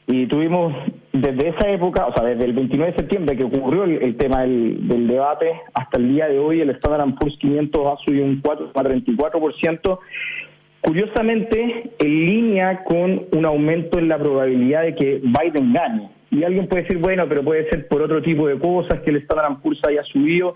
Y 0.08 0.28
tuvimos 0.28 0.74
desde 1.14 1.50
esa 1.50 1.70
época, 1.70 2.08
o 2.08 2.14
sea, 2.14 2.24
desde 2.26 2.46
el 2.46 2.54
29 2.54 2.92
de 2.92 2.98
septiembre 2.98 3.38
que 3.38 3.44
ocurrió 3.44 3.84
el, 3.84 4.18
tema 4.18 4.42
del, 4.42 5.08
debate, 5.08 5.62
hasta 5.74 5.98
el 5.98 6.10
día 6.10 6.28
de 6.28 6.40
hoy 6.40 6.62
el 6.62 6.70
Standard 6.72 7.16
Poor's 7.16 7.38
500 7.38 7.88
ha 7.88 7.96
subido 8.04 8.26
un 8.26 8.42
4,34%, 8.42 10.00
curiosamente 10.82 11.92
en 12.00 12.26
línea 12.26 12.84
con 12.84 13.26
un 13.32 13.46
aumento 13.46 14.00
en 14.00 14.10
la 14.10 14.18
probabilidad 14.18 14.84
de 14.84 14.96
que 14.96 15.22
Biden 15.24 15.74
gane. 15.74 16.10
Y 16.32 16.44
alguien 16.44 16.68
puede 16.68 16.84
decir, 16.84 16.98
bueno, 16.98 17.26
pero 17.28 17.44
puede 17.44 17.70
ser 17.70 17.88
por 17.88 18.02
otro 18.02 18.22
tipo 18.22 18.48
de 18.48 18.58
cosas 18.58 19.02
que 19.02 19.12
el 19.12 19.18
Standard 19.18 19.62
Poor's 19.62 19.80
haya 19.88 20.04
subido. 20.04 20.56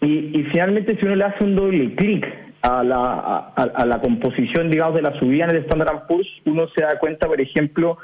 Y, 0.00 0.44
finalmente 0.50 0.96
si 0.98 1.04
uno 1.04 1.14
le 1.14 1.24
hace 1.24 1.44
un 1.44 1.54
doble 1.54 1.94
clic 1.94 2.26
a 2.62 2.82
la, 2.82 3.52
a 3.54 3.86
la 3.86 4.00
composición, 4.00 4.70
digamos, 4.70 4.96
de 4.96 5.02
la 5.02 5.16
subida 5.18 5.44
en 5.44 5.50
el 5.50 5.62
Standard 5.64 6.06
Poor's, 6.08 6.28
uno 6.44 6.66
se 6.74 6.82
da 6.82 6.98
cuenta, 6.98 7.28
por 7.28 7.40
ejemplo, 7.40 7.98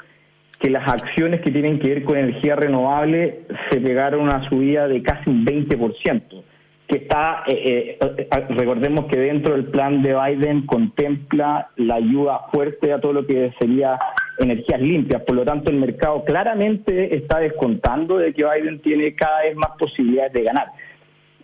que 0.59 0.69
las 0.69 0.87
acciones 0.87 1.41
que 1.41 1.51
tienen 1.51 1.79
que 1.79 1.89
ver 1.89 2.03
con 2.03 2.17
energía 2.17 2.55
renovable 2.55 3.41
se 3.69 3.79
pegaron 3.79 4.21
una 4.21 4.47
subida 4.49 4.87
de 4.87 5.01
casi 5.01 5.29
un 5.29 5.45
20%, 5.45 6.43
que 6.89 6.97
está, 6.97 7.43
eh, 7.45 7.99
eh, 8.01 8.27
recordemos 8.49 9.05
que 9.05 9.19
dentro 9.19 9.53
del 9.53 9.65
plan 9.65 10.01
de 10.01 10.15
Biden 10.15 10.65
contempla 10.65 11.69
la 11.75 11.95
ayuda 11.95 12.47
fuerte 12.51 12.91
a 12.91 12.99
todo 12.99 13.13
lo 13.13 13.27
que 13.27 13.53
sería 13.59 13.99
energías 14.39 14.81
limpias, 14.81 15.21
por 15.21 15.35
lo 15.35 15.45
tanto 15.45 15.69
el 15.69 15.77
mercado 15.77 16.23
claramente 16.25 17.15
está 17.15 17.37
descontando 17.39 18.17
de 18.17 18.33
que 18.33 18.43
Biden 18.43 18.81
tiene 18.81 19.13
cada 19.13 19.43
vez 19.43 19.55
más 19.55 19.69
posibilidades 19.77 20.33
de 20.33 20.43
ganar. 20.43 20.67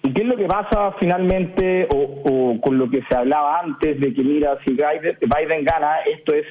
¿Y 0.01 0.13
qué 0.13 0.23
es 0.23 0.27
lo 0.27 0.35
que 0.35 0.45
pasa 0.45 0.93
finalmente 0.99 1.87
o, 1.93 2.59
con 2.59 2.79
lo 2.79 2.89
que 2.89 3.03
se 3.07 3.15
hablaba 3.15 3.59
antes 3.59 3.99
de 3.99 4.13
que 4.13 4.23
mira, 4.23 4.57
si 4.65 4.71
Biden, 4.71 5.63
gana, 5.63 5.97
esto 6.11 6.33
es 6.33 6.45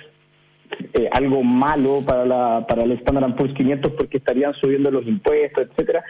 eh, 0.94 1.08
algo 1.10 1.42
malo 1.42 2.00
para, 2.06 2.24
la, 2.24 2.64
para 2.68 2.84
el 2.84 2.92
Standard 2.92 3.34
Poor's 3.34 3.54
500 3.54 3.92
porque 3.92 4.18
estarían 4.18 4.54
subiendo 4.54 4.90
los 4.92 5.04
impuestos, 5.04 5.66
etcétera. 5.68 6.04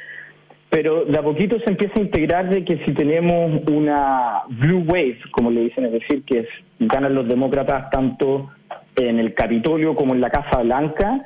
Pero 0.75 1.05
de 1.05 1.17
a 1.17 1.23
poquito 1.23 1.57
se 1.61 1.71
empieza 1.71 1.95
a 2.01 2.03
integrar 2.03 2.49
de 2.49 2.65
que 2.65 2.85
si 2.85 2.93
tenemos 2.95 3.63
una 3.71 4.43
blue 4.49 4.83
wave, 4.89 5.21
como 5.31 5.53
le 5.53 5.61
dicen, 5.61 5.85
es 5.85 5.93
decir, 5.93 6.25
que 6.25 6.49
ganan 6.81 7.15
los 7.15 7.29
demócratas 7.29 7.91
tanto 7.91 8.51
en 8.97 9.21
el 9.21 9.35
Capitolio 9.35 9.95
como 9.95 10.15
en 10.15 10.21
la 10.21 10.31
Casa 10.31 10.63
Blanca, 10.63 11.25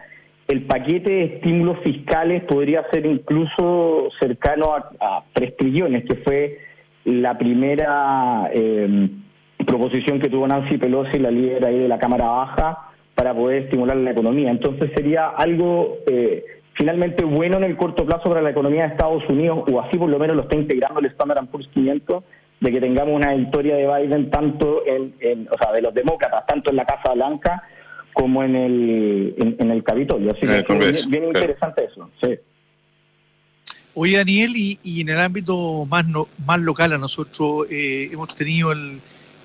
el 0.48 0.66
paquete 0.66 1.10
de 1.10 1.24
estímulos 1.24 1.78
fiscales 1.82 2.44
podría 2.44 2.84
ser 2.90 3.06
incluso 3.06 4.10
cercano 4.20 4.74
a, 4.74 5.24
tres 5.32 5.56
trillones, 5.56 6.04
que 6.04 6.16
fue 6.16 6.58
la 7.06 7.38
primera 7.38 8.50
eh, 8.52 9.08
proposición 9.66 10.20
que 10.20 10.28
tuvo 10.28 10.46
Nancy 10.46 10.76
Pelosi, 10.76 11.18
la 11.18 11.30
líder 11.30 11.64
ahí 11.64 11.78
de 11.78 11.88
la 11.88 11.98
Cámara 11.98 12.26
Baja, 12.26 12.90
para 13.14 13.32
poder 13.32 13.62
estimular 13.62 13.96
la 13.96 14.10
economía. 14.10 14.50
Entonces 14.50 14.90
sería 14.94 15.28
algo 15.28 15.96
eh, 16.06 16.44
finalmente 16.78 17.24
bueno 17.24 17.56
en 17.56 17.64
el 17.64 17.76
corto 17.76 18.06
plazo 18.06 18.28
para 18.28 18.40
la 18.40 18.50
economía 18.50 18.84
de 18.84 18.88
Estados 18.94 19.24
Unidos, 19.28 19.64
o 19.70 19.80
así 19.80 19.98
por 19.98 20.08
lo 20.08 20.18
menos 20.18 20.36
lo 20.36 20.42
está 20.42 20.56
integrando 20.56 21.00
el 21.00 21.06
Standard 21.06 21.46
Poor's 21.48 21.68
500, 21.74 22.22
de 22.60 22.72
que 22.72 22.80
tengamos 22.80 23.16
una 23.16 23.34
victoria 23.34 23.76
de 23.76 23.86
Biden 23.86 24.30
tanto 24.30 24.82
en, 24.86 25.48
o 25.50 25.58
sea, 25.62 25.72
de 25.72 25.82
los 25.82 25.92
demócratas, 25.92 26.46
tanto 26.46 26.70
en 26.70 26.76
la 26.76 26.86
Casa 26.86 27.12
Blanca 27.14 27.62
como 28.12 28.42
en 28.42 28.56
el, 28.56 29.34
en, 29.58 29.70
el 29.70 29.82
Capitolio. 29.84 30.32
Así 30.32 30.46
que 30.46 30.88
es 30.88 31.06
bien, 31.08 31.24
interesante 31.24 31.84
eso. 31.84 32.10
Sí. 32.22 32.36
Oye, 33.94 34.16
Daniel, 34.16 34.52
y, 34.56 35.00
en 35.00 35.08
el 35.08 35.20
ámbito 35.20 35.84
más 35.84 36.04
más 36.44 36.60
local, 36.60 36.92
a 36.92 36.98
nosotros 36.98 37.66
eh, 37.70 38.08
hemos 38.12 38.34
tenido 38.34 38.72
el, 38.72 39.00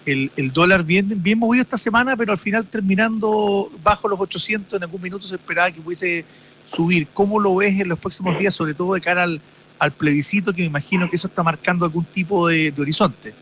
el, 0.05 0.51
dólar 0.51 0.83
bien, 0.83 1.21
bien 1.23 1.39
movido 1.39 1.63
esta 1.63 1.77
semana, 1.77 2.15
pero 2.15 2.31
al 2.31 2.37
final 2.37 2.65
terminando 2.65 3.69
bajo 3.81 4.07
los 4.07 4.19
800, 4.19 4.77
en 4.77 4.83
algún 4.83 5.01
minuto 5.01 5.25
se 5.25 5.35
esperaba 5.35 5.71
que 5.71 5.81
pudiese 5.81 6.25
subir. 6.65 7.07
¿Cómo 7.13 7.39
lo 7.39 7.55
ves 7.55 7.79
en 7.79 7.89
los 7.89 7.99
próximos 7.99 8.37
días, 8.39 8.53
sobre 8.53 8.73
todo 8.73 8.93
de 8.93 9.01
cara 9.01 9.23
al, 9.23 9.41
al 9.79 9.91
plebiscito, 9.91 10.53
que 10.53 10.61
me 10.61 10.67
imagino 10.67 11.09
que 11.09 11.15
eso 11.15 11.27
está 11.27 11.43
marcando 11.43 11.85
algún 11.85 12.05
tipo 12.05 12.47
de 12.47 12.73
horizonte? 12.77 13.33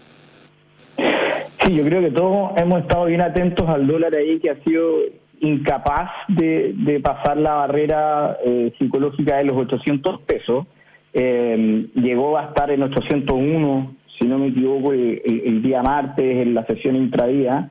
Sí, 0.97 1.75
yo 1.75 1.83
creo 1.83 2.01
que 2.01 2.11
todos 2.11 2.51
hemos 2.57 2.81
estado 2.81 3.05
bien 3.05 3.21
atentos 3.21 3.69
al 3.69 3.85
dólar 3.85 4.15
ahí 4.15 4.39
que 4.39 4.49
ha 4.49 4.63
sido 4.63 4.99
incapaz 5.41 6.09
de, 6.27 7.01
pasar 7.03 7.37
la 7.37 7.53
barrera 7.53 8.37
eh, 8.43 8.73
psicológica 8.77 9.37
de 9.37 9.45
los 9.45 9.57
800 9.57 10.21
pesos. 10.21 10.65
Eh, 11.13 11.87
llegó 11.95 12.37
a 12.37 12.45
estar 12.45 12.71
en 12.71 12.83
801, 12.83 13.95
si 14.19 14.27
no 14.27 14.37
me 14.37 14.47
equivoco, 14.47 14.93
el, 14.93 15.61
día 15.61 15.81
martes, 15.81 16.25
en 16.25 16.53
la 16.53 16.65
sesión 16.65 16.95
intradía. 16.95 17.69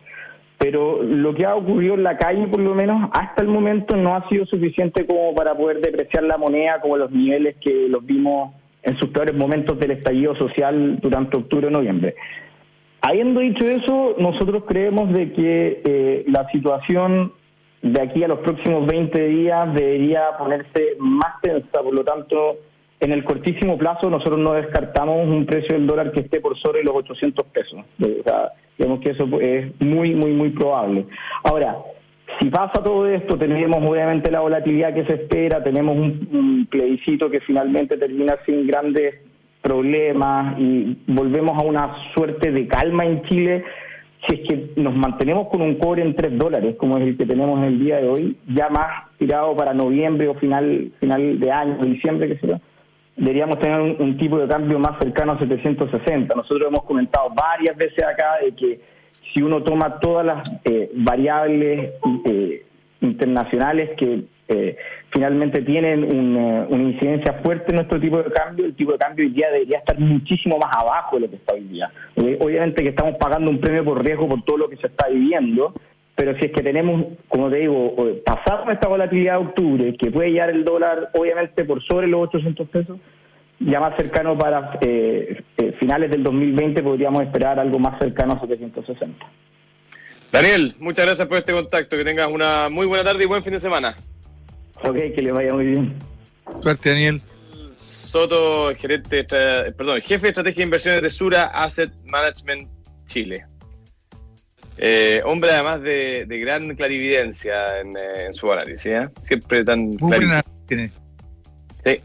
Pero 0.61 1.02
lo 1.02 1.35
que 1.35 1.47
ha 1.47 1.55
ocurrido 1.55 1.95
en 1.95 2.02
la 2.02 2.19
calle, 2.19 2.47
por 2.47 2.61
lo 2.61 2.75
menos 2.75 3.09
hasta 3.14 3.43
el 3.43 3.49
momento, 3.49 3.97
no 3.97 4.14
ha 4.14 4.29
sido 4.29 4.45
suficiente 4.45 5.07
como 5.07 5.35
para 5.35 5.55
poder 5.55 5.81
depreciar 5.81 6.23
la 6.25 6.37
moneda 6.37 6.83
como 6.83 6.99
los 6.99 7.11
niveles 7.11 7.57
que 7.62 7.88
los 7.88 8.05
vimos 8.05 8.52
en 8.83 8.99
sus 8.99 9.09
peores 9.09 9.35
momentos 9.35 9.79
del 9.79 9.93
estallido 9.93 10.37
social 10.37 10.99
durante 11.00 11.38
octubre 11.38 11.69
o 11.69 11.71
noviembre. 11.71 12.14
Habiendo 13.00 13.40
dicho 13.40 13.64
eso, 13.64 14.17
nosotros 14.19 14.64
creemos 14.69 15.11
de 15.14 15.33
que 15.33 15.81
eh, 15.83 16.25
la 16.29 16.47
situación 16.50 17.33
de 17.81 18.02
aquí 18.02 18.23
a 18.23 18.29
los 18.29 18.40
próximos 18.40 18.87
20 18.87 19.29
días 19.29 19.75
debería 19.75 20.37
ponerse 20.38 20.97
más 20.99 21.40
tensa, 21.40 21.83
por 21.83 21.95
lo 21.95 22.05
tanto, 22.05 22.59
en 23.00 23.12
el 23.12 23.25
cortísimo 23.25 23.79
plazo 23.79 24.11
nosotros 24.11 24.38
no 24.38 24.52
descartamos 24.52 25.26
un 25.26 25.47
precio 25.47 25.75
del 25.75 25.87
dólar 25.87 26.12
que 26.12 26.21
esté 26.21 26.38
por 26.38 26.59
sobre 26.59 26.85
los 26.85 26.95
800 26.97 27.47
pesos. 27.47 27.81
O 27.99 28.23
sea, 28.23 28.52
digamos 28.81 29.01
que 29.01 29.11
eso 29.11 29.29
es 29.43 29.79
muy, 29.79 30.15
muy, 30.15 30.33
muy 30.33 30.49
probable. 30.51 31.05
Ahora, 31.45 31.77
si 32.41 32.49
pasa 32.49 32.83
todo 32.83 33.07
esto, 33.07 33.37
tenemos 33.37 33.85
obviamente 33.87 34.31
la 34.31 34.41
volatilidad 34.41 34.95
que 34.95 35.05
se 35.05 35.17
espera, 35.17 35.63
tenemos 35.63 35.99
un, 35.99 36.29
un 36.33 36.67
plebiscito 36.71 37.29
que 37.29 37.41
finalmente 37.41 37.99
termina 37.99 38.39
sin 38.47 38.67
grandes 38.67 39.17
problemas 39.61 40.59
y 40.59 40.97
volvemos 41.09 41.59
a 41.59 41.67
una 41.67 41.95
suerte 42.15 42.51
de 42.51 42.67
calma 42.69 43.05
en 43.05 43.23
Chile, 43.25 43.65
si 44.27 44.35
es 44.37 44.49
que 44.49 44.81
nos 44.81 44.97
mantenemos 44.97 45.49
con 45.49 45.61
un 45.61 45.75
cobre 45.75 46.01
en 46.01 46.15
3 46.15 46.39
dólares, 46.39 46.77
como 46.79 46.97
es 46.97 47.03
el 47.03 47.19
que 47.19 47.27
tenemos 47.27 47.59
en 47.59 47.65
el 47.65 47.81
día 47.81 47.99
de 48.01 48.09
hoy, 48.09 48.37
ya 48.49 48.71
más 48.71 49.11
tirado 49.19 49.55
para 49.55 49.75
noviembre 49.75 50.27
o 50.29 50.35
final 50.37 50.91
final 51.01 51.39
de 51.39 51.53
año, 51.53 51.77
diciembre, 51.85 52.29
que 52.29 52.47
sea, 52.47 52.61
deberíamos 53.21 53.59
tener 53.59 53.81
un, 53.81 54.17
tipo 54.17 54.39
de 54.39 54.49
cambio 54.49 54.79
más 54.79 54.99
cercano 54.99 55.33
a 55.33 55.39
760. 55.39 56.35
Nosotros 56.35 56.69
hemos 56.69 56.85
comentado 56.85 57.29
varias 57.31 57.77
veces 57.77 58.03
acá 58.03 58.39
de 58.43 58.53
que 58.55 58.81
si 59.33 59.43
uno 59.43 59.62
toma 59.62 60.00
todas 60.00 60.27
las 60.27 60.53
eh, 60.65 60.91
variables 60.95 61.93
eh, 62.25 62.65
internacionales 63.00 63.91
que 63.97 64.25
eh, 64.49 64.77
finalmente 65.12 65.62
tienen 65.62 66.03
una, 66.05 66.67
incidencia 66.71 67.35
fuerte 67.35 67.67
en 67.69 67.77
nuestro 67.77 68.00
tipo 68.00 68.21
de 68.21 68.33
cambio, 68.33 68.65
el 68.67 68.75
tipo 68.75 68.93
de 68.93 68.99
cambio 68.99 69.25
hoy 69.25 69.33
día 69.33 69.49
debería 69.50 69.79
estar 69.79 69.97
muchísimo 69.99 70.59
más 70.59 70.77
abajo 70.77 71.17
de 71.17 71.23
lo 71.23 71.31
que 71.31 71.37
está 71.37 71.55
hoy 71.55 71.65
día. 71.69 71.89
Eh, 72.17 72.37
obviamente 72.41 72.83
que 72.83 72.89
estamos 72.89 73.17
pagando 73.17 73.49
un 73.49 73.61
premio 73.61 73.85
por 73.85 74.05
riesgo 74.05 74.29
por 74.29 74.43
todo 74.43 74.57
lo 74.57 74.69
que 74.69 74.77
se 74.77 74.89
está 74.89 75.09
viviendo, 75.09 75.73
pero 76.21 76.39
si 76.39 76.45
es 76.45 76.53
que 76.53 76.62
tenemos, 76.62 77.17
como 77.29 77.49
te 77.49 77.57
digo, 77.57 77.97
pasado 78.27 78.71
esta 78.71 78.89
volatilidad 78.89 79.39
de 79.39 79.47
octubre, 79.47 79.97
que 79.97 80.11
puede 80.11 80.29
llegar 80.29 80.50
el 80.50 80.67
dólar 80.67 81.09
obviamente 81.15 81.65
por 81.65 81.83
sobre 81.83 82.09
los 82.09 82.29
800 82.29 82.69
pesos, 82.69 82.99
ya 83.59 83.81
más 83.81 83.97
cercano 83.97 84.37
para 84.37 84.79
eh, 84.83 85.43
finales 85.79 86.11
del 86.11 86.23
2020 86.23 86.83
podríamos 86.83 87.23
esperar 87.23 87.59
algo 87.59 87.79
más 87.79 87.99
cercano 87.99 88.35
a 88.35 88.41
760. 88.41 89.27
Daniel, 90.31 90.75
muchas 90.79 91.07
gracias 91.07 91.27
por 91.27 91.39
este 91.39 91.55
contacto. 91.55 91.97
Que 91.97 92.05
tengas 92.05 92.29
una 92.29 92.69
muy 92.69 92.87
buena 92.87 93.03
tarde 93.03 93.25
y 93.25 93.27
buen 93.27 93.43
fin 93.43 93.55
de 93.55 93.61
semana. 93.61 93.97
Ok, 94.85 94.97
que 95.15 95.23
le 95.23 95.33
vaya 95.33 95.55
muy 95.55 95.65
bien. 95.65 95.95
Suerte, 96.61 96.91
Daniel. 96.91 97.23
Soto, 97.73 98.75
gerente, 98.77 99.25
perdón, 99.25 100.03
jefe 100.03 100.27
de 100.27 100.29
estrategia 100.29 100.59
de 100.59 100.65
inversiones 100.65 101.00
de 101.00 101.09
Sura 101.09 101.45
Asset 101.45 101.91
Management 102.05 102.69
Chile. 103.07 103.47
Eh, 104.83 105.21
hombre 105.27 105.51
además 105.51 105.83
de, 105.83 106.25
gran 106.27 106.75
clarividencia 106.75 107.81
en, 107.81 107.95
eh, 107.99 108.29
su 108.33 108.51
análisis, 108.51 108.87
¿eh? 108.87 109.11
siempre 109.21 109.63
tan 109.63 109.91
tiene. 110.67 110.91
Sí. 111.85 112.01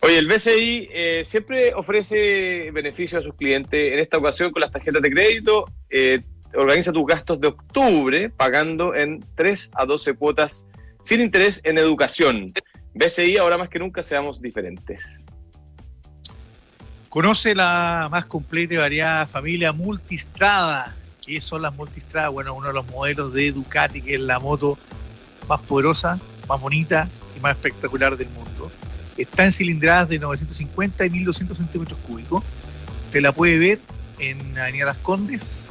Oye, 0.00 0.18
el 0.18 0.26
BCI 0.26 1.24
siempre 1.24 1.72
ofrece 1.74 2.70
beneficios 2.72 3.20
a 3.20 3.24
sus 3.24 3.34
clientes, 3.34 3.92
en 3.92 4.00
esta 4.00 4.18
ocasión 4.18 4.50
con 4.50 4.60
las 4.60 4.72
tarjetas 4.72 5.00
de 5.02 5.10
crédito, 5.10 5.64
organiza 6.54 6.92
tus 6.92 7.06
gastos 7.06 7.40
de 7.40 7.48
octubre 7.48 8.30
pagando 8.30 8.94
en 8.94 9.24
3 9.36 9.70
a 9.74 9.86
12 9.86 10.14
cuotas 10.14 10.66
sin 11.02 11.20
interés 11.20 11.60
en 11.64 11.78
educación. 11.78 12.52
BCI, 12.94 13.38
ahora 13.38 13.58
más 13.58 13.68
que 13.68 13.78
nunca, 13.78 14.02
seamos 14.02 14.40
diferentes. 14.40 15.24
Conoce 17.08 17.54
la 17.54 18.08
más 18.10 18.26
completa 18.26 18.74
y 18.74 18.76
variada 18.76 19.26
familia 19.26 19.72
Multistrada. 19.72 20.94
¿Qué 21.28 21.42
son 21.42 21.60
las 21.60 21.74
Multistrada? 21.74 22.30
Bueno, 22.30 22.54
uno 22.54 22.68
de 22.68 22.72
los 22.72 22.86
modelos 22.86 23.34
de 23.34 23.52
Ducati, 23.52 24.00
que 24.00 24.14
es 24.14 24.20
la 24.20 24.40
moto 24.40 24.78
más 25.46 25.60
poderosa, 25.60 26.18
más 26.48 26.58
bonita 26.58 27.06
y 27.36 27.40
más 27.40 27.54
espectacular 27.54 28.16
del 28.16 28.30
mundo. 28.30 28.70
Está 29.14 29.44
en 29.44 29.52
cilindradas 29.52 30.08
de 30.08 30.18
950 30.18 31.04
y 31.04 31.10
1200 31.10 31.54
centímetros 31.54 32.00
cúbicos. 32.00 32.42
Usted 33.04 33.20
la 33.20 33.32
puede 33.32 33.58
ver 33.58 33.78
en 34.18 34.56
Avenida 34.56 34.86
Las 34.86 34.96
Condes, 34.96 35.68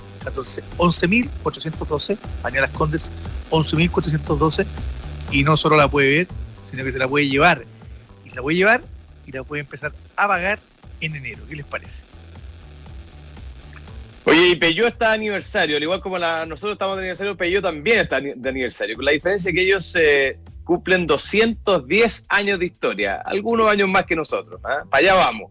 11.412, 0.78 2.20
Avenida 2.44 2.62
Las 2.62 2.72
Condes, 2.72 3.12
11.412 3.50 4.64
y 5.32 5.44
no 5.44 5.58
solo 5.58 5.76
la 5.76 5.88
puede 5.88 6.18
ver, 6.18 6.28
sino 6.70 6.84
que 6.84 6.92
se 6.92 7.00
la 7.00 7.08
puede 7.08 7.28
llevar. 7.28 7.66
Y 8.24 8.30
se 8.30 8.36
la 8.36 8.44
puede 8.44 8.58
llevar 8.58 8.84
y 9.26 9.32
la 9.32 9.44
puede 9.44 9.62
empezar 9.62 9.92
a 10.18 10.28
pagar 10.28 10.60
en 11.02 11.16
enero. 11.16 11.42
¿Qué 11.50 11.56
les 11.56 11.66
parece? 11.66 12.04
Oye, 14.30 14.50
y 14.50 14.56
Peugeot 14.58 14.90
está 14.90 15.12
de 15.12 15.16
aniversario, 15.16 15.78
al 15.78 15.84
igual 15.84 16.02
como 16.02 16.18
la, 16.18 16.46
nosotros 16.46 16.74
estamos 16.74 16.98
de 16.98 17.04
aniversario, 17.04 17.38
Peugeot 17.38 17.64
también 17.64 18.00
está 18.00 18.20
de 18.20 18.50
aniversario, 18.50 18.98
con 18.98 19.06
la 19.06 19.12
diferencia 19.12 19.54
que 19.54 19.62
ellos 19.62 19.96
eh, 19.96 20.38
cumplen 20.66 21.08
210 21.08 22.26
años 22.28 22.60
de 22.60 22.66
historia, 22.66 23.22
algunos 23.24 23.72
años 23.72 23.88
más 23.88 24.06
que 24.06 24.18
nosotros, 24.18 24.60
¿ah? 24.66 24.84
para 24.90 25.02
allá 25.02 25.14
vamos. 25.14 25.50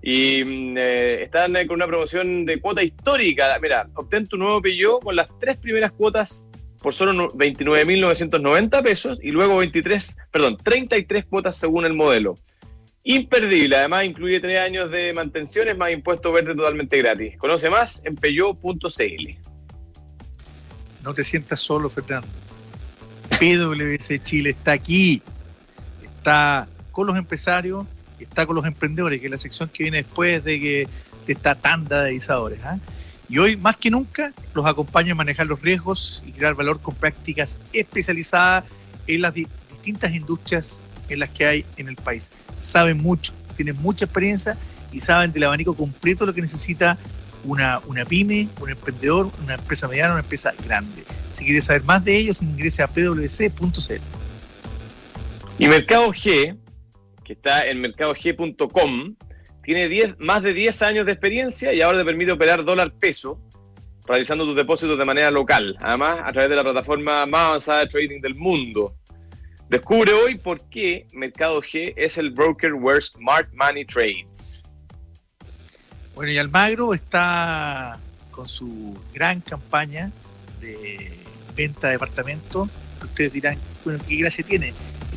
Y 0.00 0.42
mm, 0.42 0.78
eh, 0.78 1.22
están 1.24 1.52
con 1.66 1.74
una 1.74 1.86
promoción 1.86 2.46
de 2.46 2.58
cuota 2.58 2.82
histórica. 2.82 3.58
Mira, 3.60 3.86
obtén 3.92 4.26
tu 4.26 4.38
nuevo 4.38 4.62
Peugeot 4.62 5.04
con 5.04 5.14
las 5.14 5.28
tres 5.38 5.58
primeras 5.58 5.92
cuotas 5.92 6.48
por 6.80 6.94
solo 6.94 7.28
29.990 7.28 8.82
pesos 8.82 9.18
y 9.22 9.30
luego 9.30 9.58
23, 9.58 10.16
perdón, 10.32 10.56
33 10.56 11.26
cuotas 11.26 11.54
según 11.54 11.84
el 11.84 11.92
modelo. 11.92 12.36
Imperdible, 13.08 13.76
además 13.76 14.02
incluye 14.02 14.40
tres 14.40 14.58
años 14.58 14.90
de 14.90 15.12
mantenciones 15.12 15.78
más 15.78 15.92
impuesto 15.92 16.32
verde 16.32 16.56
totalmente 16.56 16.98
gratis. 16.98 17.36
Conoce 17.38 17.70
más 17.70 18.02
en 18.04 18.16
peyo.cl. 18.16 19.38
No 21.04 21.14
te 21.14 21.22
sientas 21.22 21.60
solo, 21.60 21.88
Fernando. 21.88 22.26
PwC 23.38 24.20
Chile 24.24 24.50
está 24.50 24.72
aquí, 24.72 25.22
está 26.02 26.66
con 26.90 27.06
los 27.06 27.16
empresarios, 27.16 27.86
está 28.18 28.44
con 28.44 28.56
los 28.56 28.66
emprendedores, 28.66 29.20
que 29.20 29.26
es 29.26 29.30
la 29.30 29.38
sección 29.38 29.68
que 29.68 29.84
viene 29.84 29.98
después 29.98 30.42
de 30.42 30.58
que 30.58 30.88
esta 31.28 31.54
tanda 31.54 32.02
de 32.02 32.08
avisadores. 32.08 32.58
¿ah? 32.64 32.80
Y 33.28 33.38
hoy, 33.38 33.56
más 33.56 33.76
que 33.76 33.88
nunca, 33.88 34.32
los 34.52 34.66
acompaña 34.66 35.12
a 35.12 35.14
manejar 35.14 35.46
los 35.46 35.62
riesgos 35.62 36.24
y 36.26 36.32
crear 36.32 36.54
valor 36.54 36.80
con 36.80 36.96
prácticas 36.96 37.60
especializadas 37.72 38.64
en 39.06 39.22
las 39.22 39.32
distintas 39.32 40.12
industrias 40.12 40.82
en 41.08 41.20
las 41.20 41.30
que 41.30 41.46
hay 41.46 41.64
en 41.76 41.88
el 41.88 41.96
país. 41.96 42.30
Saben 42.60 42.98
mucho, 42.98 43.32
tienen 43.56 43.76
mucha 43.80 44.04
experiencia 44.04 44.56
y 44.92 45.00
saben 45.00 45.32
del 45.32 45.44
abanico 45.44 45.74
completo 45.74 46.26
lo 46.26 46.34
que 46.34 46.42
necesita 46.42 46.98
una, 47.44 47.80
una 47.86 48.04
pyme, 48.04 48.48
un 48.60 48.70
emprendedor, 48.70 49.30
una 49.42 49.54
empresa 49.54 49.88
mediana, 49.88 50.12
una 50.12 50.22
empresa 50.22 50.52
grande. 50.64 51.04
Si 51.32 51.44
quieres 51.44 51.64
saber 51.64 51.84
más 51.84 52.04
de 52.04 52.16
ellos, 52.16 52.42
ingrese 52.42 52.82
a 52.82 52.86
pwc.cl. 52.86 54.00
Y 55.58 55.68
Mercado 55.68 56.12
G, 56.12 56.56
que 57.24 57.32
está 57.32 57.66
en 57.66 57.80
mercadog.com, 57.80 59.16
tiene 59.62 59.88
10, 59.88 60.18
más 60.18 60.42
de 60.42 60.52
10 60.52 60.82
años 60.82 61.06
de 61.06 61.12
experiencia 61.12 61.72
y 61.72 61.80
ahora 61.80 61.98
te 61.98 62.04
permite 62.04 62.32
operar 62.32 62.64
dólar 62.64 62.92
peso, 62.92 63.40
realizando 64.06 64.44
tus 64.44 64.54
depósitos 64.54 64.98
de 64.98 65.04
manera 65.04 65.30
local, 65.30 65.76
además 65.80 66.20
a 66.22 66.32
través 66.32 66.50
de 66.50 66.56
la 66.56 66.62
plataforma 66.62 67.26
más 67.26 67.48
avanzada 67.48 67.80
de 67.80 67.86
trading 67.88 68.20
del 68.20 68.34
mundo. 68.34 68.94
Descubre 69.68 70.12
hoy 70.12 70.36
por 70.36 70.60
qué 70.68 71.06
Mercado 71.12 71.60
G 71.60 71.92
es 71.96 72.18
el 72.18 72.30
broker 72.30 72.74
where 72.74 73.00
smart 73.00 73.48
money 73.52 73.84
trades. 73.84 74.62
Bueno, 76.14 76.30
y 76.30 76.38
Almagro 76.38 76.94
está 76.94 77.98
con 78.30 78.46
su 78.48 78.96
gran 79.12 79.40
campaña 79.40 80.12
de 80.60 81.10
venta 81.54 81.88
de 81.88 81.94
departamentos. 81.94 82.68
Ustedes 83.02 83.32
dirán, 83.32 83.58
bueno, 83.84 84.02
¿qué 84.06 84.16
gracia 84.16 84.44
tiene? 84.44 84.72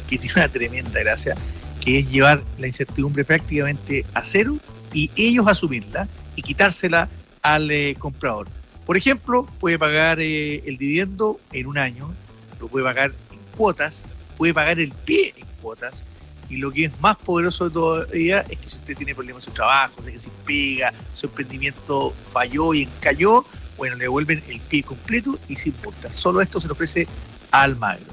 que 0.10 0.18
tiene 0.18 0.34
una 0.36 0.50
tremenda 0.50 1.00
gracia, 1.00 1.36
que 1.80 2.00
es 2.00 2.10
llevar 2.10 2.42
la 2.58 2.68
incertidumbre 2.68 3.24
prácticamente 3.24 4.06
a 4.16 4.24
cero 4.24 4.58
y 4.92 5.12
ellos 5.16 5.48
asumirla 5.48 6.08
y 6.36 6.42
quitársela 6.42 7.10
al 7.44 7.70
eh, 7.70 7.96
comprador. 7.98 8.48
Por 8.86 8.98
ejemplo, 8.98 9.46
puede 9.60 9.78
pagar 9.78 10.20
eh, 10.20 10.64
el 10.66 10.78
dividendo 10.78 11.40
en 11.54 11.68
un 11.68 11.78
año, 11.78 12.12
lo 12.60 12.68
puede 12.68 12.84
pagar 12.84 13.12
en 13.32 13.40
cuotas, 13.56 14.10
puede 14.40 14.54
pagar 14.54 14.80
el 14.80 14.92
pie 14.92 15.34
en 15.36 15.46
cuotas, 15.62 16.06
y 16.50 16.56
lo 16.56 16.72
que 16.72 16.86
es 16.86 17.00
más 17.02 17.18
poderoso 17.18 17.66
de 17.66 17.72
todavía 17.72 18.40
es 18.50 18.58
que 18.58 18.70
si 18.70 18.78
usted 18.78 18.96
tiene 18.96 19.14
problemas 19.14 19.44
en 19.44 19.50
su 19.50 19.54
trabajo, 19.54 20.02
sé 20.02 20.14
que 20.14 20.18
se 20.18 20.30
pega, 20.46 20.94
su 21.14 21.28
emprendimiento 21.28 22.16
falló 22.32 22.74
y 22.74 22.84
encalló, 22.84 23.46
bueno, 23.78 23.98
le 23.98 24.06
devuelven 24.06 24.42
el 24.48 24.62
pie 24.62 24.82
completo 24.82 25.38
y 25.50 25.58
sin 25.58 25.74
multa. 25.84 26.12
Solo 26.14 26.42
esto 26.42 26.60
se 26.60 26.68
le 26.68 26.72
ofrece 26.72 27.06
a 27.52 27.64
Almagro. 27.64 28.06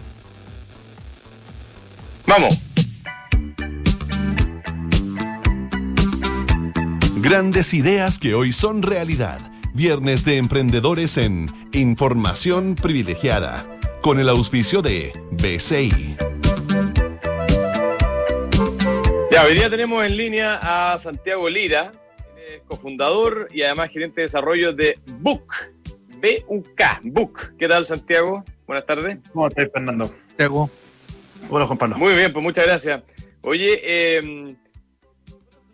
Vamos. 2.26 2.60
Grandes 7.16 7.72
ideas 7.72 8.18
que 8.18 8.34
hoy 8.34 8.52
son 8.52 8.82
realidad. 8.82 9.40
Viernes 9.74 10.24
de 10.24 10.38
emprendedores 10.38 11.18
en 11.18 11.54
Información 11.72 12.74
Privilegiada, 12.74 13.75
con 14.06 14.20
el 14.20 14.28
auspicio 14.28 14.82
de 14.82 15.12
BCI. 15.32 16.16
Ya, 19.32 19.44
hoy 19.44 19.54
día 19.54 19.68
tenemos 19.68 20.06
en 20.06 20.16
línea 20.16 20.60
a 20.62 20.96
Santiago 20.96 21.48
Lira, 21.48 21.90
es 22.38 22.62
cofundador 22.68 23.48
y 23.52 23.62
además 23.62 23.90
gerente 23.90 24.20
de 24.20 24.26
desarrollo 24.26 24.72
de 24.72 24.96
Book, 25.06 25.52
B-U-K, 26.20 27.00
Book. 27.02 27.56
¿Qué 27.58 27.66
tal, 27.66 27.84
Santiago? 27.84 28.44
Buenas 28.64 28.86
tardes. 28.86 29.18
¿Cómo 29.32 29.48
estás, 29.48 29.72
Fernando? 29.72 30.06
Santiago. 30.06 30.70
Hola, 31.50 31.66
Juan 31.66 31.78
Pablo. 31.78 31.96
Muy 31.96 32.14
bien, 32.14 32.32
pues 32.32 32.44
muchas 32.44 32.64
gracias. 32.64 33.02
Oye, 33.40 33.80
eh, 33.82 34.54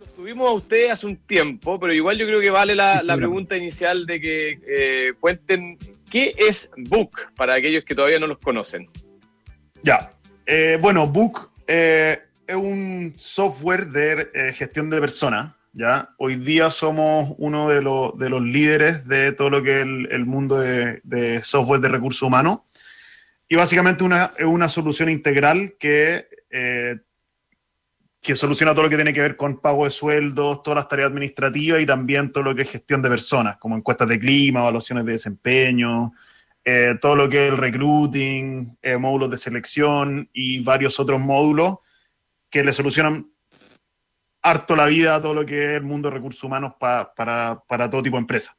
lo 0.00 0.06
tuvimos 0.16 0.48
a 0.48 0.52
usted 0.52 0.88
hace 0.88 1.06
un 1.06 1.18
tiempo, 1.18 1.78
pero 1.78 1.92
igual 1.92 2.16
yo 2.16 2.24
creo 2.24 2.40
que 2.40 2.50
vale 2.50 2.74
la, 2.74 3.02
la 3.02 3.14
pregunta 3.14 3.58
inicial 3.58 4.06
de 4.06 4.20
que 4.22 4.58
eh, 4.66 5.12
cuenten 5.20 5.76
qué 6.12 6.34
es 6.36 6.70
Book 6.76 7.32
para 7.34 7.54
aquellos 7.54 7.84
que 7.84 7.94
todavía 7.94 8.20
no 8.20 8.26
los 8.26 8.38
conocen. 8.38 8.88
Ya, 9.82 10.12
eh, 10.44 10.78
bueno, 10.80 11.06
Book 11.06 11.50
eh, 11.66 12.20
es 12.46 12.54
un 12.54 13.14
software 13.16 13.86
de 13.86 14.30
eh, 14.34 14.52
gestión 14.52 14.90
de 14.90 15.00
personas. 15.00 15.54
¿ya? 15.72 16.10
Hoy 16.18 16.36
día 16.36 16.70
somos 16.70 17.34
uno 17.38 17.70
de, 17.70 17.80
los 17.80 18.16
de 18.18 18.28
los 18.28 18.42
líderes 18.42 19.06
de 19.06 19.32
todo 19.32 19.48
lo 19.48 19.62
que 19.62 19.78
es 19.78 19.82
el, 19.82 20.08
el 20.12 20.26
mundo 20.26 20.60
de, 20.60 21.00
de, 21.02 21.42
software 21.42 21.80
de 21.80 21.88
recursos 21.88 22.22
humanos. 22.22 22.60
Y 23.48 23.56
básicamente 23.56 24.04
una, 24.04 24.34
es 24.36 24.44
una 24.44 24.68
solución 24.68 25.08
integral 25.08 25.76
que, 25.78 26.28
que 28.22 28.36
soluciona 28.36 28.72
todo 28.72 28.84
lo 28.84 28.88
que 28.88 28.94
tiene 28.94 29.12
que 29.12 29.20
ver 29.20 29.36
con 29.36 29.60
pago 29.60 29.82
de 29.82 29.90
sueldos, 29.90 30.62
todas 30.62 30.76
las 30.76 30.88
tareas 30.88 31.10
administrativas 31.10 31.82
y 31.82 31.86
también 31.86 32.30
todo 32.30 32.44
lo 32.44 32.54
que 32.54 32.62
es 32.62 32.70
gestión 32.70 33.02
de 33.02 33.08
personas, 33.08 33.56
como 33.56 33.76
encuestas 33.76 34.08
de 34.08 34.20
clima, 34.20 34.60
evaluaciones 34.60 35.04
de 35.04 35.12
desempeño, 35.12 36.12
eh, 36.64 36.94
todo 37.00 37.16
lo 37.16 37.28
que 37.28 37.46
es 37.46 37.52
el 37.52 37.58
recruiting, 37.58 38.78
eh, 38.80 38.96
módulos 38.96 39.28
de 39.32 39.38
selección 39.38 40.30
y 40.32 40.62
varios 40.62 41.00
otros 41.00 41.20
módulos 41.20 41.78
que 42.48 42.62
le 42.62 42.72
solucionan 42.72 43.28
harto 44.40 44.76
la 44.76 44.86
vida 44.86 45.16
a 45.16 45.22
todo 45.22 45.34
lo 45.34 45.44
que 45.44 45.64
es 45.64 45.70
el 45.78 45.82
mundo 45.82 46.08
de 46.08 46.14
recursos 46.14 46.44
humanos 46.44 46.74
pa, 46.78 47.12
para, 47.12 47.60
para 47.66 47.90
todo 47.90 48.04
tipo 48.04 48.16
de 48.16 48.20
empresas. 48.20 48.54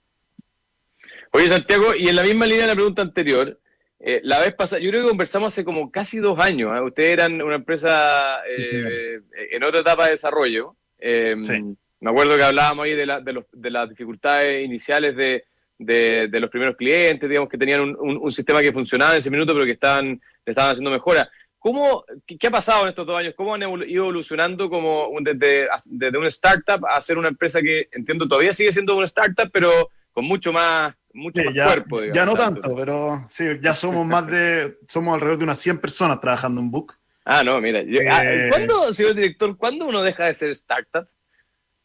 Oye, 1.31 1.47
Santiago, 1.47 1.95
y 1.95 2.09
en 2.09 2.17
la 2.17 2.23
misma 2.23 2.45
línea 2.45 2.63
de 2.63 2.67
la 2.67 2.75
pregunta 2.75 3.01
anterior, 3.01 3.59
eh, 4.05 4.19
la 4.23 4.39
vez 4.39 4.53
pasada, 4.53 4.81
yo 4.81 4.89
creo 4.89 5.03
que 5.03 5.09
conversamos 5.09 5.53
hace 5.53 5.63
como 5.63 5.89
casi 5.89 6.19
dos 6.19 6.37
años. 6.37 6.75
¿eh? 6.75 6.81
Ustedes 6.81 7.13
eran 7.13 7.41
una 7.41 7.55
empresa 7.55 8.41
eh, 8.45 9.21
en 9.51 9.63
otra 9.63 9.79
etapa 9.79 10.05
de 10.05 10.11
desarrollo. 10.11 10.75
Sí. 10.99 11.77
Me 12.01 12.09
acuerdo 12.09 12.35
que 12.35 12.43
hablábamos 12.43 12.83
ahí 12.83 12.95
de, 12.95 13.05
la, 13.05 13.21
de, 13.21 13.31
los, 13.31 13.45
de 13.53 13.71
las 13.71 13.87
dificultades 13.87 14.65
iniciales 14.65 15.15
de, 15.15 15.45
de, 15.77 16.27
de, 16.27 16.39
los 16.41 16.49
primeros 16.49 16.75
clientes, 16.75 17.29
digamos 17.29 17.49
que 17.49 17.57
tenían 17.57 17.79
un, 17.79 17.97
un, 17.97 18.17
un, 18.17 18.31
sistema 18.31 18.61
que 18.61 18.73
funcionaba 18.73 19.13
en 19.13 19.19
ese 19.19 19.31
minuto, 19.31 19.53
pero 19.53 19.65
que 19.65 19.71
estaban, 19.71 20.21
estaban 20.45 20.71
haciendo 20.71 20.91
mejora. 20.91 21.29
¿Cómo, 21.57 22.03
qué, 22.27 22.47
ha 22.47 22.51
pasado 22.51 22.83
en 22.83 22.89
estos 22.89 23.07
dos 23.07 23.17
años? 23.17 23.35
¿Cómo 23.37 23.53
han 23.53 23.61
ido 23.61 24.03
evolucionando 24.03 24.69
como 24.69 25.09
desde, 25.21 25.69
desde 25.85 26.17
una 26.17 26.27
startup 26.27 26.85
a 26.89 26.99
ser 26.99 27.17
una 27.17 27.29
empresa 27.29 27.61
que 27.61 27.87
entiendo 27.93 28.27
todavía 28.27 28.51
sigue 28.51 28.73
siendo 28.73 28.97
una 28.97 29.05
startup, 29.05 29.49
pero 29.49 29.89
con 30.11 30.25
mucho 30.25 30.51
más 30.51 30.93
mucho 31.13 31.41
sí, 31.41 31.45
más 31.47 31.55
ya, 31.55 31.65
cuerpo. 31.65 32.01
Digamos, 32.01 32.15
ya 32.15 32.25
no 32.25 32.35
tanto, 32.35 32.75
pero 32.75 33.25
sí, 33.29 33.45
ya 33.61 33.73
somos 33.73 34.05
más 34.05 34.27
de, 34.27 34.77
somos 34.87 35.13
alrededor 35.13 35.37
de 35.37 35.43
unas 35.45 35.59
100 35.59 35.79
personas 35.79 36.19
trabajando 36.19 36.59
en 36.59 36.71
Book. 36.71 36.95
Ah, 37.25 37.43
no, 37.43 37.59
mira. 37.61 37.81
Yo, 37.83 37.99
eh, 38.01 38.47
¿Cuándo, 38.49 38.93
señor 38.93 39.15
director, 39.15 39.57
cuándo 39.57 39.85
uno 39.85 40.01
deja 40.01 40.25
de 40.25 40.35
ser 40.35 40.49
startup? 40.51 41.07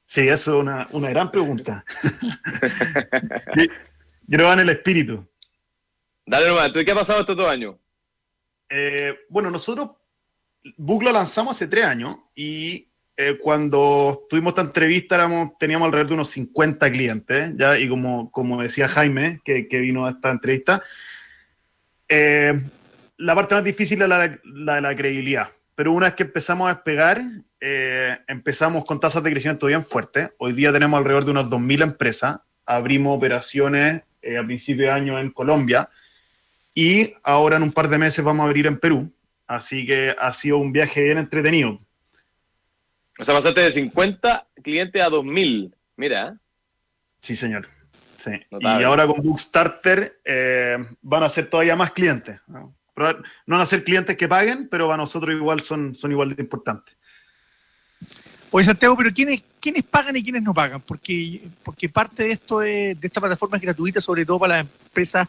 Sí, 0.05 0.23
eso 0.27 0.55
es 0.55 0.61
una, 0.61 0.89
una 0.91 1.11
gran 1.11 1.31
pregunta. 1.31 1.85
yo, 3.57 3.65
creo 4.29 4.53
en 4.53 4.61
el 4.61 4.71
espíritu. 4.71 5.29
Dale 6.27 6.49
nomás, 6.49 6.71
¿qué 6.73 6.91
ha 6.91 6.95
pasado 6.95 7.21
estos 7.21 7.37
dos 7.37 7.49
años? 7.49 7.77
Eh, 8.69 9.15
bueno, 9.29 9.51
nosotros 9.51 9.91
Book 10.77 11.03
lo 11.03 11.13
lanzamos 11.13 11.57
hace 11.57 11.69
tres 11.69 11.85
años 11.85 12.17
y 12.35 12.89
eh, 13.21 13.37
cuando 13.37 14.27
tuvimos 14.31 14.53
esta 14.53 14.61
entrevista 14.61 15.17
éramos, 15.17 15.59
teníamos 15.59 15.87
alrededor 15.87 16.07
de 16.07 16.15
unos 16.15 16.31
50 16.31 16.89
clientes, 16.89 17.53
¿ya? 17.57 17.77
y 17.77 17.89
como, 17.89 18.31
como 18.31 18.63
decía 18.63 18.87
Jaime, 18.87 19.41
que, 19.45 19.67
que 19.67 19.81
vino 19.81 20.07
a 20.07 20.11
esta 20.11 20.31
entrevista, 20.31 20.85
eh, 22.09 22.63
la 23.17 23.35
parte 23.35 23.57
más 23.57 23.65
difícil 23.65 24.01
es 24.03 24.09
la, 24.09 24.39
la, 24.45 24.75
de 24.77 24.81
la 24.81 24.95
credibilidad. 24.95 25.49
Pero 25.75 25.91
una 25.91 26.07
vez 26.07 26.15
que 26.15 26.23
empezamos 26.23 26.71
a 26.71 26.75
despegar, 26.75 27.21
eh, 27.61 28.17
empezamos 28.29 28.85
con 28.85 29.01
tasas 29.01 29.21
de 29.25 29.33
crecimiento 29.33 29.67
bien 29.67 29.85
fuertes. 29.85 30.31
Hoy 30.39 30.53
día 30.53 30.73
tenemos 30.73 30.97
alrededor 30.97 31.25
de 31.25 31.33
unas 31.33 31.47
2.000 31.47 31.83
empresas. 31.83 32.39
Abrimos 32.65 33.17
operaciones 33.17 34.05
a 34.39 34.47
principio 34.47 34.85
de 34.85 34.93
año 34.93 35.19
en 35.19 35.31
Colombia 35.31 35.91
y 36.73 37.15
ahora 37.25 37.57
en 37.57 37.65
un 37.65 37.73
par 37.73 37.89
de 37.89 37.99
meses 37.99 38.25
vamos 38.25 38.45
a 38.45 38.47
abrir 38.47 38.69
en 38.69 38.79
Perú. 38.79 39.13
Así 39.49 39.85
que 39.85 40.15
ha 40.17 40.33
sido 40.33 40.59
un 40.59 40.71
viaje 40.71 41.03
bien 41.03 41.19
entretenido. 41.19 41.81
O 43.19 43.25
sea, 43.25 43.35
pasaste 43.35 43.61
de 43.61 43.73
50 43.73 44.47
clientes 44.63 45.03
a 45.03 45.09
2000. 45.09 45.75
Mira. 45.97 46.39
Sí, 47.21 47.35
señor. 47.35 47.69
Sí. 48.19 48.31
Notable. 48.51 48.81
Y 48.81 48.85
ahora 48.85 49.07
con 49.07 49.23
Bookstarter 49.23 50.21
eh, 50.25 50.77
van 51.03 51.23
a 51.23 51.29
ser 51.29 51.49
todavía 51.51 51.77
más 51.77 51.93
clientes. 51.93 52.41
¿no? 52.47 52.75
no 52.97 53.05
van 53.47 53.61
a 53.61 53.67
ser 53.67 53.85
clientes 53.85 54.17
que 54.17 54.29
paguen, 54.29 54.69
pero 54.69 54.87
para 54.87 54.97
nosotros 54.97 55.35
igual 55.35 55.61
son, 55.61 55.95
son 55.95 56.11
igual 56.11 56.35
de 56.35 56.43
importantes. 56.43 56.97
Oye, 58.51 58.65
Santiago, 58.65 58.97
pero 58.97 59.13
¿quiénes, 59.13 59.43
¿quiénes 59.61 59.83
pagan 59.83 60.17
y 60.17 60.23
quiénes 60.23 60.43
no 60.43 60.55
pagan? 60.55 60.81
Porque, 60.81 61.43
porque 61.63 61.89
parte 61.89 62.25
de 62.25 62.33
esto 62.33 62.63
es, 62.63 62.99
de 62.99 63.07
esta 63.07 63.21
plataforma 63.21 63.57
es 63.57 63.63
gratuita, 63.63 64.01
sobre 64.01 64.25
todo 64.25 64.39
para 64.39 64.59
las 64.59 64.67
empresas 64.67 65.29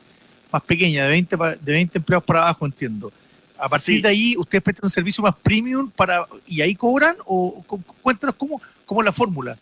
más 0.51 0.63
pequeñas, 0.63 1.05
de 1.05 1.09
20, 1.09 1.37
de 1.61 1.71
20 1.71 1.97
empleados 1.97 2.23
para 2.23 2.41
abajo, 2.43 2.65
entiendo. 2.65 3.11
A 3.59 3.67
partir 3.67 3.97
sí. 3.97 4.01
de 4.01 4.09
ahí, 4.09 4.35
¿ustedes 4.37 4.63
prestan 4.63 4.85
un 4.85 4.89
servicio 4.89 5.21
más 5.23 5.35
premium 5.35 5.91
para 5.91 6.25
y 6.47 6.61
ahí 6.61 6.75
cobran? 6.75 7.17
o 7.25 7.63
Cuéntanos 8.01 8.35
cómo, 8.35 8.61
cómo 8.85 9.01
es 9.01 9.05
la 9.05 9.11
fórmula. 9.11 9.57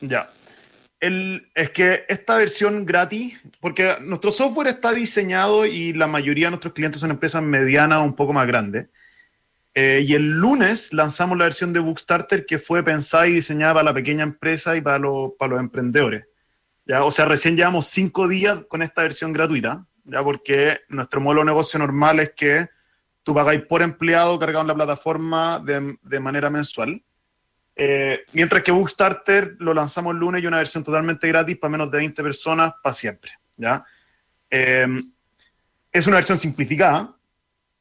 Ya. 0.00 0.28
El, 0.98 1.48
es 1.54 1.70
que 1.70 2.04
esta 2.08 2.36
versión 2.36 2.84
gratis, 2.84 3.38
porque 3.60 3.96
nuestro 4.00 4.30
software 4.30 4.68
está 4.68 4.92
diseñado 4.92 5.66
y 5.66 5.92
la 5.92 6.06
mayoría 6.06 6.46
de 6.46 6.50
nuestros 6.50 6.74
clientes 6.74 7.00
son 7.00 7.10
empresas 7.10 7.42
medianas 7.42 7.98
o 7.98 8.04
un 8.04 8.14
poco 8.14 8.32
más 8.32 8.46
grandes. 8.46 8.86
Eh, 9.74 10.04
y 10.06 10.14
el 10.14 10.32
lunes 10.38 10.92
lanzamos 10.92 11.38
la 11.38 11.44
versión 11.44 11.72
de 11.72 11.80
Bookstarter 11.80 12.44
que 12.44 12.58
fue 12.58 12.84
pensada 12.84 13.26
y 13.26 13.32
diseñada 13.32 13.74
para 13.74 13.84
la 13.84 13.94
pequeña 13.94 14.22
empresa 14.22 14.76
y 14.76 14.80
para, 14.80 15.00
para 15.38 15.52
los 15.52 15.60
emprendedores. 15.60 16.26
¿ya? 16.84 17.04
O 17.04 17.10
sea, 17.10 17.24
recién 17.24 17.56
llevamos 17.56 17.86
cinco 17.86 18.28
días 18.28 18.60
con 18.68 18.82
esta 18.82 19.02
versión 19.02 19.32
gratuita, 19.32 19.86
ya 20.04 20.22
porque 20.22 20.80
nuestro 20.88 21.20
modelo 21.20 21.40
de 21.40 21.46
negocio 21.46 21.78
normal 21.78 22.20
es 22.20 22.32
que 22.36 22.68
tú 23.22 23.34
pagáis 23.34 23.62
por 23.62 23.82
empleado 23.82 24.38
cargado 24.38 24.62
en 24.62 24.68
la 24.68 24.74
plataforma 24.74 25.58
de, 25.58 25.96
de 26.02 26.20
manera 26.20 26.50
mensual. 26.50 27.02
Eh, 27.74 28.24
mientras 28.32 28.62
que 28.62 28.70
Bookstarter 28.70 29.56
lo 29.58 29.72
lanzamos 29.72 30.12
el 30.12 30.20
lunes 30.20 30.42
y 30.42 30.46
una 30.46 30.58
versión 30.58 30.84
totalmente 30.84 31.26
gratis 31.28 31.56
para 31.56 31.70
menos 31.70 31.90
de 31.90 31.98
20 31.98 32.22
personas 32.22 32.74
para 32.82 32.94
siempre. 32.94 33.32
¿ya? 33.56 33.84
Eh, 34.50 34.86
es 35.90 36.06
una 36.06 36.16
versión 36.16 36.38
simplificada, 36.38 37.16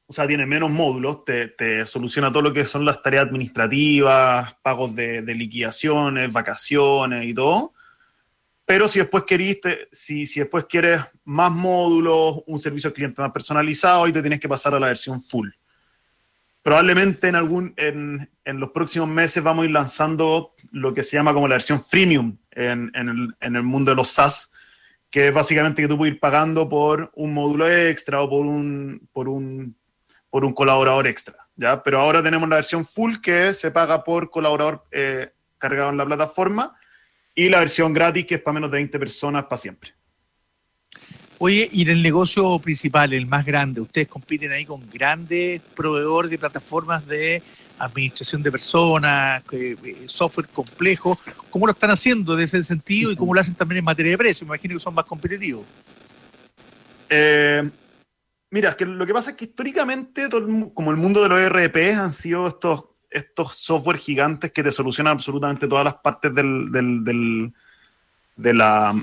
o 0.05 0.13
sea, 0.13 0.27
tiene 0.27 0.45
menos 0.45 0.69
módulos, 0.69 1.23
te, 1.23 1.85
soluciona 1.85 2.31
todo 2.31 2.43
lo 2.43 2.53
que 2.53 2.65
son 2.65 2.83
las 2.83 3.01
tareas 3.01 3.25
administrativas, 3.25 4.55
pagos 4.61 4.93
de, 4.93 5.21
liquidaciones, 5.35 6.31
vacaciones 6.31 7.25
y 7.25 7.33
todo. 7.33 7.73
Pero 8.71 8.87
si 8.87 8.99
después 8.99 9.25
queriste, 9.25 9.89
si, 9.91 10.25
si 10.25 10.39
después 10.39 10.63
quieres 10.63 11.01
más 11.25 11.51
módulos, 11.51 12.41
un 12.47 12.57
servicio 12.57 12.87
al 12.87 12.93
cliente 12.93 13.21
más 13.21 13.33
personalizado, 13.33 14.05
ahí 14.05 14.13
te 14.13 14.21
tienes 14.21 14.39
que 14.39 14.47
pasar 14.47 14.73
a 14.73 14.79
la 14.79 14.87
versión 14.87 15.21
full 15.21 15.49
probablemente 16.63 17.27
en, 17.27 17.35
algún, 17.35 17.73
en, 17.75 18.31
en, 18.45 18.59
los 18.61 18.71
próximos 18.71 19.09
meses 19.09 19.43
vamos 19.43 19.63
a 19.63 19.65
ir 19.65 19.71
lanzando 19.71 20.55
lo 20.71 20.93
que 20.93 21.03
se 21.03 21.17
llama 21.17 21.33
como 21.33 21.49
la 21.49 21.55
versión 21.55 21.83
freemium 21.83 22.37
en, 22.51 22.89
en, 22.93 23.09
el, 23.09 23.35
en 23.41 23.55
el 23.57 23.63
mundo 23.63 23.91
de 23.91 23.95
los 23.95 24.07
SaaS, 24.07 24.53
que 25.09 25.27
es 25.27 25.33
básicamente 25.33 25.81
que 25.81 25.89
tú 25.89 25.97
puedes 25.97 26.13
ir 26.13 26.21
pagando 26.21 26.69
por 26.69 27.11
un 27.15 27.33
módulo 27.33 27.69
extra 27.69 28.21
o 28.21 28.29
por 28.29 28.45
un, 28.45 29.05
por 29.11 29.27
un, 29.27 29.75
por 30.29 30.45
un 30.45 30.53
colaborador 30.53 31.07
extra. 31.07 31.35
¿ya? 31.57 31.83
Pero 31.83 31.99
ahora 31.99 32.23
tenemos 32.23 32.47
la 32.47 32.55
versión 32.55 32.85
full 32.85 33.17
que 33.21 33.53
se 33.53 33.69
paga 33.69 34.01
por 34.01 34.29
colaborador 34.29 34.85
eh, 34.91 35.33
cargado 35.57 35.89
en 35.89 35.97
la 35.97 36.05
plataforma 36.05 36.77
y 37.35 37.49
la 37.49 37.59
versión 37.59 37.93
gratis 37.93 38.25
que 38.25 38.35
es 38.35 38.41
para 38.41 38.53
menos 38.53 38.71
de 38.71 38.77
20 38.77 38.99
personas 38.99 39.43
para 39.45 39.57
siempre. 39.57 39.93
Oye, 41.37 41.67
y 41.71 41.81
en 41.81 41.89
el 41.89 42.03
negocio 42.03 42.59
principal, 42.59 43.13
el 43.13 43.25
más 43.25 43.45
grande, 43.45 43.81
ustedes 43.81 44.07
compiten 44.07 44.51
ahí 44.51 44.63
con 44.65 44.87
grandes 44.91 45.59
proveedores 45.75 46.29
de 46.29 46.37
plataformas 46.37 47.07
de 47.07 47.41
administración 47.79 48.43
de 48.43 48.51
personas, 48.51 49.41
eh, 49.51 49.75
software 50.05 50.47
complejo. 50.49 51.17
¿Cómo 51.49 51.65
lo 51.65 51.71
están 51.71 51.89
haciendo 51.89 52.35
en 52.35 52.41
ese 52.41 52.63
sentido 52.63 53.11
y 53.11 53.15
cómo 53.15 53.33
lo 53.33 53.41
hacen 53.41 53.55
también 53.55 53.79
en 53.79 53.85
materia 53.85 54.11
de 54.11 54.17
precio? 54.19 54.45
Me 54.45 54.49
imagino 54.49 54.75
que 54.75 54.79
son 54.79 54.93
más 54.93 55.05
competitivos. 55.05 55.65
Eh, 57.09 57.67
mira, 58.51 58.69
es 58.69 58.75
que 58.75 58.85
lo 58.85 59.05
que 59.05 59.13
pasa 59.13 59.31
es 59.31 59.35
que 59.35 59.45
históricamente, 59.45 60.29
como 60.29 60.91
el 60.91 60.97
mundo 60.97 61.23
de 61.23 61.29
los 61.29 61.39
ERP, 61.39 61.95
han 61.95 62.13
sido 62.13 62.47
estos, 62.47 62.85
estos 63.11 63.57
software 63.57 63.97
gigantes 63.97 64.51
que 64.51 64.63
te 64.63 64.71
solucionan 64.71 65.13
absolutamente 65.13 65.67
todas 65.67 65.85
las 65.85 65.95
partes 65.95 66.33
del, 66.33 66.71
de, 66.71 68.53
la, 68.53 68.95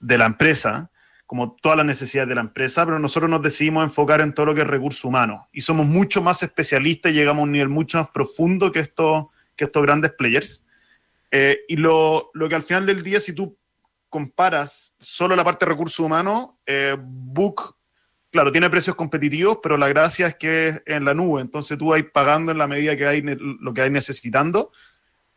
de 0.00 0.18
la 0.18 0.26
empresa 0.26 0.90
como 1.32 1.56
todas 1.62 1.78
las 1.78 1.86
necesidades 1.86 2.28
de 2.28 2.34
la 2.34 2.42
empresa, 2.42 2.84
pero 2.84 2.98
nosotros 2.98 3.30
nos 3.30 3.40
decidimos 3.40 3.84
enfocar 3.84 4.20
en 4.20 4.34
todo 4.34 4.44
lo 4.44 4.54
que 4.54 4.60
es 4.60 4.66
recurso 4.66 5.08
humano 5.08 5.48
y 5.50 5.62
somos 5.62 5.86
mucho 5.86 6.20
más 6.20 6.42
especialistas 6.42 7.10
y 7.10 7.14
llegamos 7.14 7.40
a 7.40 7.44
un 7.44 7.52
nivel 7.52 7.70
mucho 7.70 7.96
más 7.96 8.10
profundo 8.10 8.70
que 8.70 8.80
estos, 8.80 9.28
que 9.56 9.64
estos 9.64 9.82
grandes 9.82 10.12
players. 10.12 10.62
Eh, 11.30 11.60
y 11.68 11.76
lo, 11.76 12.30
lo, 12.34 12.50
que 12.50 12.54
al 12.54 12.62
final 12.62 12.84
del 12.84 13.02
día, 13.02 13.18
si 13.18 13.32
tú 13.32 13.56
comparas 14.10 14.92
solo 14.98 15.34
la 15.34 15.42
parte 15.42 15.64
de 15.64 15.70
recursos 15.70 16.00
humanos, 16.00 16.50
eh, 16.66 16.94
Book, 17.00 17.76
claro, 18.32 18.50
tiene 18.50 18.70
precios 18.70 18.96
competitivos, 18.96 19.58
pero 19.62 19.76
la 19.76 19.88
gracia 19.88 20.26
es 20.26 20.34
que 20.34 20.68
es 20.68 20.82
en 20.86 21.04
la 21.04 21.14
nube, 21.14 21.42
entonces 21.42 21.78
tú 21.78 21.88
vas 21.88 22.02
pagando 22.12 22.50
en 22.50 22.58
la 22.58 22.66
medida 22.66 22.96
que 22.96 23.06
hay 23.06 23.22
lo 23.22 23.72
que 23.72 23.82
hay 23.82 23.90
necesitando. 23.90 24.72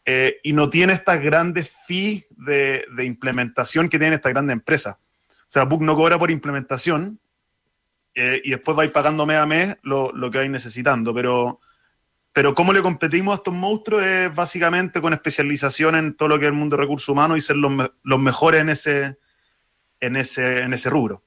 Eh, 0.08 0.40
y 0.44 0.54
no 0.54 0.70
tiene 0.70 0.94
estas 0.94 1.20
grandes 1.20 1.72
fees 1.88 2.26
de, 2.30 2.86
implementación 3.04 3.90
que 3.90 3.98
tienen 3.98 4.14
estas 4.14 4.34
grandes 4.34 4.54
empresas. 4.54 4.96
O 4.96 5.48
sea, 5.48 5.66
Book 5.66 5.82
no 5.82 5.96
cobra 5.96 6.20
por 6.20 6.30
implementación 6.30 7.20
eh, 8.14 8.40
y 8.44 8.52
después 8.52 8.78
vais 8.78 8.92
pagando 8.92 9.26
mes 9.26 9.38
a 9.38 9.48
mes 9.48 9.78
lo, 9.82 10.12
que 10.32 10.38
vais 10.38 10.50
necesitando. 10.50 11.12
Pero, 11.14 11.60
pero 12.32 12.54
cómo 12.54 12.72
le 12.72 12.84
competimos 12.84 13.34
a 13.34 13.36
estos 13.38 13.54
monstruos 13.54 14.04
es 14.04 14.34
básicamente 14.34 15.02
con 15.02 15.12
especialización 15.12 15.96
en 15.96 16.16
todo 16.16 16.30
lo 16.30 16.38
que 16.38 16.46
es 16.46 16.50
el 16.50 16.58
mundo 16.58 16.78
de 16.78 16.84
recursos 16.84 17.10
humanos 17.10 17.40
y 17.40 17.42
ser 17.42 17.56
los, 17.56 18.20
mejores 18.20 18.62
en 18.62 18.70
ese, 18.70 19.18
en, 20.00 20.16
ese, 20.18 20.62
en 20.62 20.74
ese 20.74 20.90
rubro. 20.92 21.24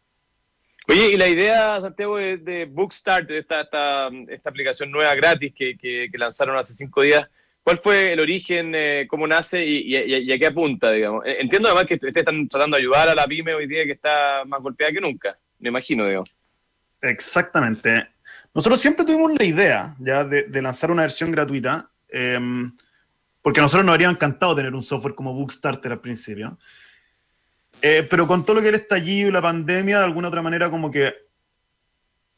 Oye, 0.89 1.11
y 1.11 1.17
la 1.17 1.29
idea, 1.29 1.81
Santiago, 1.81 2.17
de, 2.17 2.39
de 2.39 2.65
Bookstart, 2.65 3.31
esta, 3.31 3.61
esta, 3.61 4.09
esta, 4.29 4.51
aplicación 4.51 4.91
nueva 4.91 5.15
gratis 5.15 5.53
que, 5.55 5.77
que 5.77 6.11
lanzaron 6.19 6.57
hace 6.57 6.73
cinco 6.75 7.03
días, 7.03 7.29
¿Cuál 7.69 7.77
fue 7.77 8.15
el 8.15 8.21
origen, 8.21 8.73
eh, 8.75 9.07
cómo 9.11 9.27
nace 9.27 9.63
y, 9.63 9.95
a 10.33 10.39
qué 10.39 10.47
apunta, 10.47 10.91
digamos? 10.91 11.27
Eh, 11.27 11.37
entiendo 11.41 11.69
además 11.69 11.85
que 11.85 11.97
ustedes 11.97 12.17
están 12.17 12.49
tratando 12.49 12.79
de 12.79 12.83
ayudar 12.83 13.11
a 13.11 13.15
la 13.15 13.27
pyme 13.27 13.53
hoy 13.53 13.67
día 13.67 13.85
que 13.85 13.93
está 13.93 14.43
más 14.47 14.63
golpeada 14.63 14.91
que 14.91 15.03
nunca, 15.03 15.39
me 15.59 15.69
imagino, 15.69 16.07
digo. 16.07 16.25
Exactamente. 17.03 18.09
Nosotros 18.55 18.81
siempre 18.81 19.05
tuvimos 19.05 19.33
la 19.39 19.45
idea 19.45 19.95
ya 19.99 20.25
de, 20.25 20.63
lanzar 20.63 20.91
una 20.91 21.03
versión 21.03 21.31
gratuita, 21.31 21.91
em, 22.09 22.75
porque 23.43 23.61
a 23.61 23.65
nosotros 23.65 23.85
nos 23.85 23.93
habría 23.93 24.09
encantado 24.09 24.57
tener 24.57 24.75
un 24.75 24.83
software 24.83 25.15
como 25.15 25.35
Bookstarter 25.35 25.93
al 25.93 26.01
principio. 26.01 26.57
Eh, 27.81 28.07
pero 28.09 28.27
con 28.27 28.45
todo 28.45 28.57
lo 28.57 28.63
que 28.63 28.69
era 28.69 28.77
estallido 28.77 29.29
y 29.29 29.33
la 29.33 29.43
pandemia, 29.43 29.99
de 29.99 30.05
alguna 30.05 30.29
otra 30.29 30.43
manera, 30.43 30.71
como 30.71 30.91
que 30.91 31.15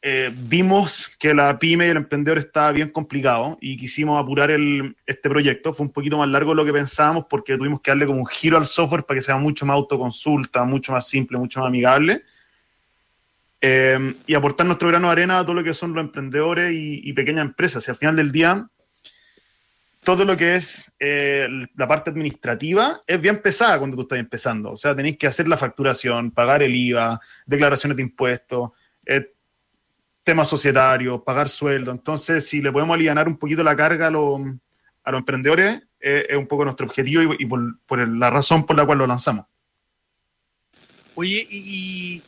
eh, 0.03 0.33
vimos 0.35 1.11
que 1.19 1.33
la 1.33 1.59
pyme 1.59 1.85
y 1.85 1.89
el 1.89 1.97
emprendedor 1.97 2.39
estaba 2.39 2.71
bien 2.71 2.89
complicado 2.89 3.57
y 3.61 3.77
quisimos 3.77 4.19
apurar 4.19 4.49
el, 4.49 4.95
este 5.05 5.29
proyecto. 5.29 5.73
Fue 5.73 5.85
un 5.85 5.91
poquito 5.91 6.17
más 6.17 6.27
largo 6.29 6.51
de 6.51 6.55
lo 6.55 6.65
que 6.65 6.73
pensábamos 6.73 7.25
porque 7.29 7.57
tuvimos 7.57 7.81
que 7.81 7.91
darle 7.91 8.07
como 8.07 8.19
un 8.19 8.25
giro 8.25 8.57
al 8.57 8.65
software 8.65 9.03
para 9.03 9.19
que 9.19 9.23
sea 9.23 9.37
mucho 9.37 9.65
más 9.65 9.75
autoconsulta, 9.75 10.63
mucho 10.63 10.91
más 10.91 11.07
simple, 11.07 11.37
mucho 11.37 11.59
más 11.59 11.67
amigable. 11.67 12.23
Eh, 13.63 14.15
y 14.25 14.33
aportar 14.33 14.65
nuestro 14.65 14.87
grano 14.87 15.07
de 15.07 15.11
arena 15.11 15.37
a 15.37 15.43
todo 15.43 15.53
lo 15.53 15.63
que 15.63 15.75
son 15.75 15.93
los 15.93 16.03
emprendedores 16.03 16.73
y, 16.73 17.13
pequeñas 17.13 17.45
empresas. 17.45 17.87
Y 17.87 17.91
al 17.91 17.97
final 17.97 18.15
del 18.15 18.31
día, 18.31 18.67
todo 20.03 20.25
lo 20.25 20.35
que 20.35 20.55
es 20.55 20.91
eh, 20.99 21.47
la 21.75 21.87
parte 21.87 22.09
administrativa 22.09 23.01
es 23.05 23.21
bien 23.21 23.41
pesada 23.41 23.77
cuando 23.77 23.95
tú 23.95 24.03
estás 24.03 24.19
empezando. 24.19 24.71
O 24.71 24.75
sea, 24.75 24.95
tenéis 24.95 25.17
que 25.17 25.27
hacer 25.27 25.47
la 25.47 25.57
facturación, 25.57 26.31
pagar 26.31 26.63
el 26.63 26.75
IVA, 26.75 27.19
declaraciones 27.45 27.97
de 27.97 28.03
impuestos 28.03 28.71
temas 30.23 30.47
societarios, 30.47 31.21
pagar 31.23 31.49
sueldo. 31.49 31.91
Entonces, 31.91 32.47
si 32.47 32.61
le 32.61 32.71
podemos 32.71 32.95
aliviar 32.95 33.27
un 33.27 33.37
poquito 33.37 33.63
la 33.63 33.75
carga 33.75 34.07
a, 34.07 34.11
los, 34.11 34.39
a 35.03 35.11
los 35.11 35.19
emprendedores, 35.19 35.81
eh, 35.99 36.27
es 36.29 36.37
un 36.37 36.47
poco 36.47 36.63
nuestro 36.63 36.85
objetivo 36.85 37.33
y, 37.37 37.45
por, 37.45 38.07
la 38.07 38.29
razón 38.29 38.65
por 38.65 38.75
la 38.77 38.85
cual 38.85 38.99
lo 38.99 39.07
lanzamos. 39.07 39.45
Oye, 41.15 41.45
y, 41.49 42.23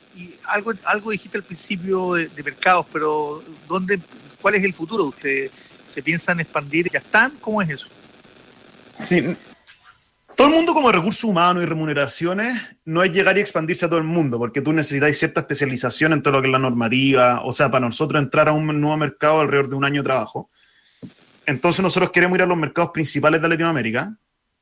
algo, 0.46 0.74
algo 0.84 1.12
dijiste 1.12 1.38
al 1.38 1.44
principio 1.44 2.14
de, 2.14 2.30
mercados, 2.44 2.86
pero 2.92 3.44
¿dónde, 3.68 4.00
¿cuál 4.42 4.56
es 4.56 4.64
el 4.64 4.74
futuro 4.74 5.04
de 5.04 5.10
ustedes? 5.10 5.52
¿Se 5.94 6.02
piensan 6.02 6.40
expandir? 6.40 6.90
¿Ya 6.90 7.00
están? 7.00 7.34
¿Cómo 7.40 7.62
es 7.62 7.70
eso? 7.70 7.88
Sí, 9.04 9.36
todo 10.36 10.48
el 10.48 10.54
mundo 10.56 10.74
como 10.74 10.92
recursos 10.92 11.24
humanos 11.24 11.62
y 11.62 11.66
remuneraciones 11.68 12.60
no 12.86 13.04
es 13.04 13.12
llegar 13.12 13.38
y 13.38 13.42
expandirse 13.42 13.86
a 13.86 13.90
todo 13.90 14.00
el 14.00 14.06
mundo, 14.06 14.40
porque 14.40 14.62
tú 14.62 14.74
necesitas 14.74 15.16
cierta 15.16 15.42
especialización 15.42 16.14
en 16.14 16.24
todo 16.24 16.34
lo 16.34 16.42
que 16.42 16.48
es 16.48 16.52
la 16.52 16.60
normativa, 16.60 17.44
o 17.44 17.54
sea, 17.54 17.70
para 17.70 17.86
nosotros 17.86 18.22
entrar 18.22 18.50
a 18.50 18.54
un 18.54 18.66
nuevo 18.82 18.98
mercado 18.98 19.42
alrededor 19.42 19.70
de 19.70 19.76
un 19.76 19.86
año 19.86 20.02
de 20.02 20.06
trabajo. 20.06 20.50
Entonces 21.46 21.84
nosotros 21.84 22.10
queremos 22.10 22.38
ir 22.38 22.44
a 22.44 22.48
los 22.48 22.58
mercados 22.58 22.92
principales 22.92 23.42
de 23.42 23.50
Latinoamérica, 23.50 24.18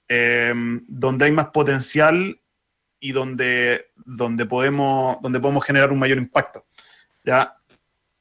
eh, 0.09 0.53
donde 0.87 1.25
hay 1.25 1.31
más 1.31 1.47
potencial 1.47 2.37
y 2.99 3.13
donde, 3.13 3.91
donde, 3.95 4.45
podemos, 4.45 5.21
donde 5.21 5.39
podemos 5.39 5.63
generar 5.63 5.93
un 5.93 5.99
mayor 5.99 6.17
impacto. 6.17 6.65
¿ya? 7.23 7.55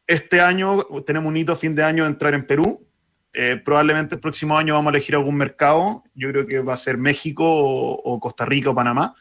Este 0.07 0.41
año 0.41 0.85
tenemos 1.05 1.29
un 1.29 1.37
hito 1.37 1.57
fin 1.57 1.75
de 1.75 1.83
año 1.83 2.05
de 2.05 2.11
entrar 2.11 2.35
en 2.35 2.47
Perú, 2.47 2.87
eh, 3.33 3.61
probablemente 3.65 4.17
el 4.17 4.21
próximo 4.21 4.59
año 4.59 4.75
vamos 4.75 4.93
a 4.93 4.97
elegir 4.97 5.15
algún 5.15 5.37
mercado. 5.37 6.03
Yo 6.15 6.31
creo 6.31 6.47
que 6.47 6.61
va 6.61 6.75
a 6.75 6.79
ser 6.79 6.99
México 6.99 7.45
o, 7.47 8.21
Costa 8.21 8.45
Rica 8.45 8.71
o 8.71 8.75
Panamá. 8.75 9.15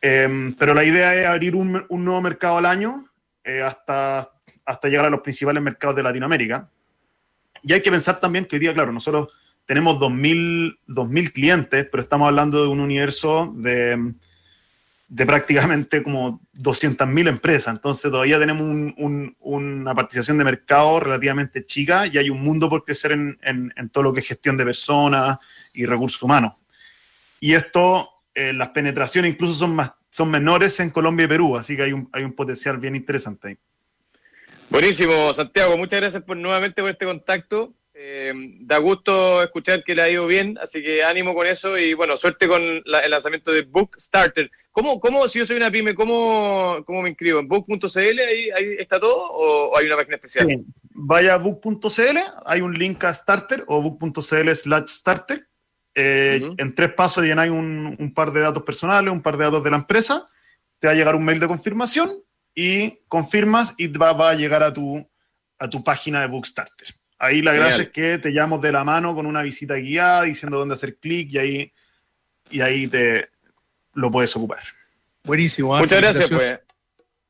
Em, 0.00 0.54
pero 0.54 0.74
la 0.74 0.84
idea 0.84 1.14
es 1.14 1.26
abrir 1.26 1.54
un, 1.56 1.86
nuevo 1.88 2.20
mercado 2.20 2.58
al 2.58 2.66
año 2.66 3.04
eh, 3.42 3.62
hasta, 3.62 4.30
hasta 4.64 4.88
llegar 4.88 5.06
a 5.06 5.10
los 5.10 5.20
principales 5.20 5.62
mercados 5.62 5.96
de 5.96 6.02
Latinoamérica. 6.02 6.70
Y 7.62 7.72
hay 7.72 7.82
que 7.82 7.90
pensar 7.90 8.20
también 8.20 8.44
que 8.44 8.56
hoy 8.56 8.60
día, 8.60 8.74
claro, 8.74 8.92
nosotros 8.92 9.32
tenemos 9.66 9.96
2.000, 9.98 10.78
2.000 10.88 11.32
clientes, 11.32 11.88
pero 11.90 12.02
estamos 12.02 12.28
hablando 12.28 12.62
de 12.62 12.68
un 12.68 12.80
universo 12.80 13.52
de 13.56 14.14
de 15.14 15.26
prácticamente 15.26 16.02
como 16.02 16.40
200.000 16.54 17.28
empresas. 17.28 17.72
Entonces 17.72 18.10
todavía 18.10 18.36
tenemos 18.36 18.92
una 19.38 19.94
participación 19.94 20.38
de 20.38 20.44
mercado 20.44 20.98
relativamente 20.98 21.64
chica 21.64 22.08
y 22.08 22.18
hay 22.18 22.30
un 22.30 22.42
mundo 22.42 22.68
por 22.68 22.84
crecer 22.84 23.12
en, 23.12 23.90
todo 23.92 24.02
lo 24.02 24.12
que 24.12 24.18
es 24.18 24.26
gestión 24.26 24.56
de 24.56 24.64
personas 24.64 25.38
y 25.72 25.86
recursos 25.86 26.20
humanos. 26.20 26.54
Y 27.38 27.54
esto, 27.54 28.24
eh, 28.34 28.52
las 28.52 28.70
penetraciones 28.70 29.30
incluso 29.30 29.54
son, 29.54 29.76
más, 29.76 29.92
son 30.10 30.32
menores 30.32 30.80
en 30.80 30.90
Colombia 30.90 31.26
y 31.26 31.28
Perú, 31.28 31.56
así 31.56 31.76
que 31.76 31.84
hay 31.84 31.92
un, 31.92 32.08
hay 32.12 32.24
un 32.24 32.32
potencial 32.32 32.78
bien 32.78 32.96
interesante 32.96 33.48
ahí. 33.48 33.58
Buenísimo, 34.68 35.32
Santiago. 35.32 35.78
Muchas 35.78 36.00
gracias 36.00 36.24
por, 36.24 36.36
nuevamente 36.36 36.82
por 36.82 36.90
este 36.90 37.04
contacto. 37.04 37.72
Eh, 37.96 38.32
da 38.60 38.78
gusto 38.78 39.40
escuchar 39.40 39.84
que 39.84 39.94
le 39.94 40.02
ha 40.02 40.10
ido 40.10 40.26
bien, 40.26 40.58
así 40.60 40.82
que 40.82 41.04
ánimo 41.04 41.32
con 41.32 41.46
eso 41.46 41.78
y 41.78 41.94
bueno, 41.94 42.16
suerte 42.16 42.48
con 42.48 42.60
el 42.60 42.82
lanzamiento 42.84 43.52
de 43.52 43.62
Book 43.62 43.94
Starter. 43.96 44.50
¿Cómo, 44.72 44.98
cómo, 44.98 45.28
si 45.28 45.38
yo 45.38 45.46
soy 45.46 45.58
una 45.58 45.70
pyme, 45.70 45.94
cómo, 45.94 46.82
cómo 46.84 47.02
me 47.02 47.10
inscribo? 47.10 47.38
¿En 47.38 47.46
book.cl 47.46 47.98
ahí, 47.98 48.50
ahí 48.50 48.74
está 48.80 48.98
todo 48.98 49.30
o, 49.30 49.78
hay 49.78 49.86
una 49.86 49.96
página 49.96 50.16
especial? 50.16 50.48
Sí. 50.48 50.64
Vaya 50.90 51.34
a 51.34 51.38
book.cl, 51.38 52.18
hay 52.44 52.60
un 52.60 52.74
link 52.74 53.04
a 53.04 53.14
Starter 53.14 53.62
o 53.68 53.80
book.cl 53.80 54.50
slash 54.54 54.88
starter. 54.88 55.46
Eh, 55.94 56.42
en 56.58 56.74
tres 56.74 56.92
pasos 56.94 57.22
llenáis 57.22 57.52
un, 57.52 57.94
un 57.96 58.12
par 58.12 58.32
de 58.32 58.40
datos 58.40 58.64
personales, 58.64 59.12
un 59.12 59.22
par 59.22 59.36
de 59.36 59.44
datos 59.44 59.62
de 59.62 59.70
la 59.70 59.76
empresa, 59.76 60.28
te 60.80 60.88
va 60.88 60.92
a 60.92 60.96
llegar 60.96 61.14
un 61.14 61.24
mail 61.24 61.38
de 61.38 61.46
confirmación 61.46 62.12
y 62.52 62.98
confirmas 63.06 63.74
y 63.78 63.86
va, 63.86 64.12
va 64.12 64.30
a 64.30 64.34
llegar 64.34 64.64
a 64.64 64.72
tu, 64.72 65.08
a 65.60 65.70
tu 65.70 65.84
página 65.84 66.20
de 66.22 66.26
Bookstarter. 66.26 66.88
Ahí 67.18 67.42
la 67.42 67.52
gracia 67.52 67.84
es 67.84 67.90
que 67.90 68.18
te 68.18 68.30
llamo 68.30 68.58
de 68.58 68.72
la 68.72 68.84
mano 68.84 69.14
con 69.14 69.26
una 69.26 69.42
visita 69.42 69.76
guiada 69.76 70.22
diciendo 70.22 70.58
dónde 70.58 70.74
hacer 70.74 70.96
clic 70.96 71.32
y 71.32 71.38
ahí, 71.38 71.72
y 72.50 72.60
ahí 72.60 72.86
te 72.86 73.28
lo 73.94 74.10
puedes 74.10 74.34
ocupar. 74.36 74.62
Buenísimo. 75.22 75.74
¿ah? 75.74 75.80
Muchas 75.80 76.00
gracias, 76.00 76.30
pues. 76.30 76.60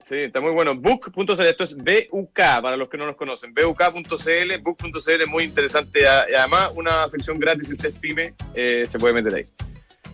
Sí, 0.05 0.17
está 0.17 0.41
muy 0.41 0.51
bueno. 0.51 0.75
Book.cl, 0.75 1.41
esto 1.43 1.65
es 1.65 1.75
BUK 1.75 2.35
para 2.35 2.77
los 2.77 2.91
que 2.91 2.99
no 2.99 3.07
nos 3.07 3.17
conocen. 3.17 3.55
BUK.cl, 3.55 4.59
Book.cl 4.61 5.23
es 5.23 5.29
muy 5.29 5.45
interesante. 5.45 6.03
Y 6.03 6.35
además, 6.35 6.73
una 6.75 7.09
sección 7.09 7.39
gratis 7.39 7.69
si 7.69 7.73
usted 7.73 7.89
es 7.89 7.99
pyme, 7.99 8.35
eh, 8.55 8.85
se 8.87 8.99
puede 8.99 9.15
meter 9.15 9.35
ahí. 9.35 9.45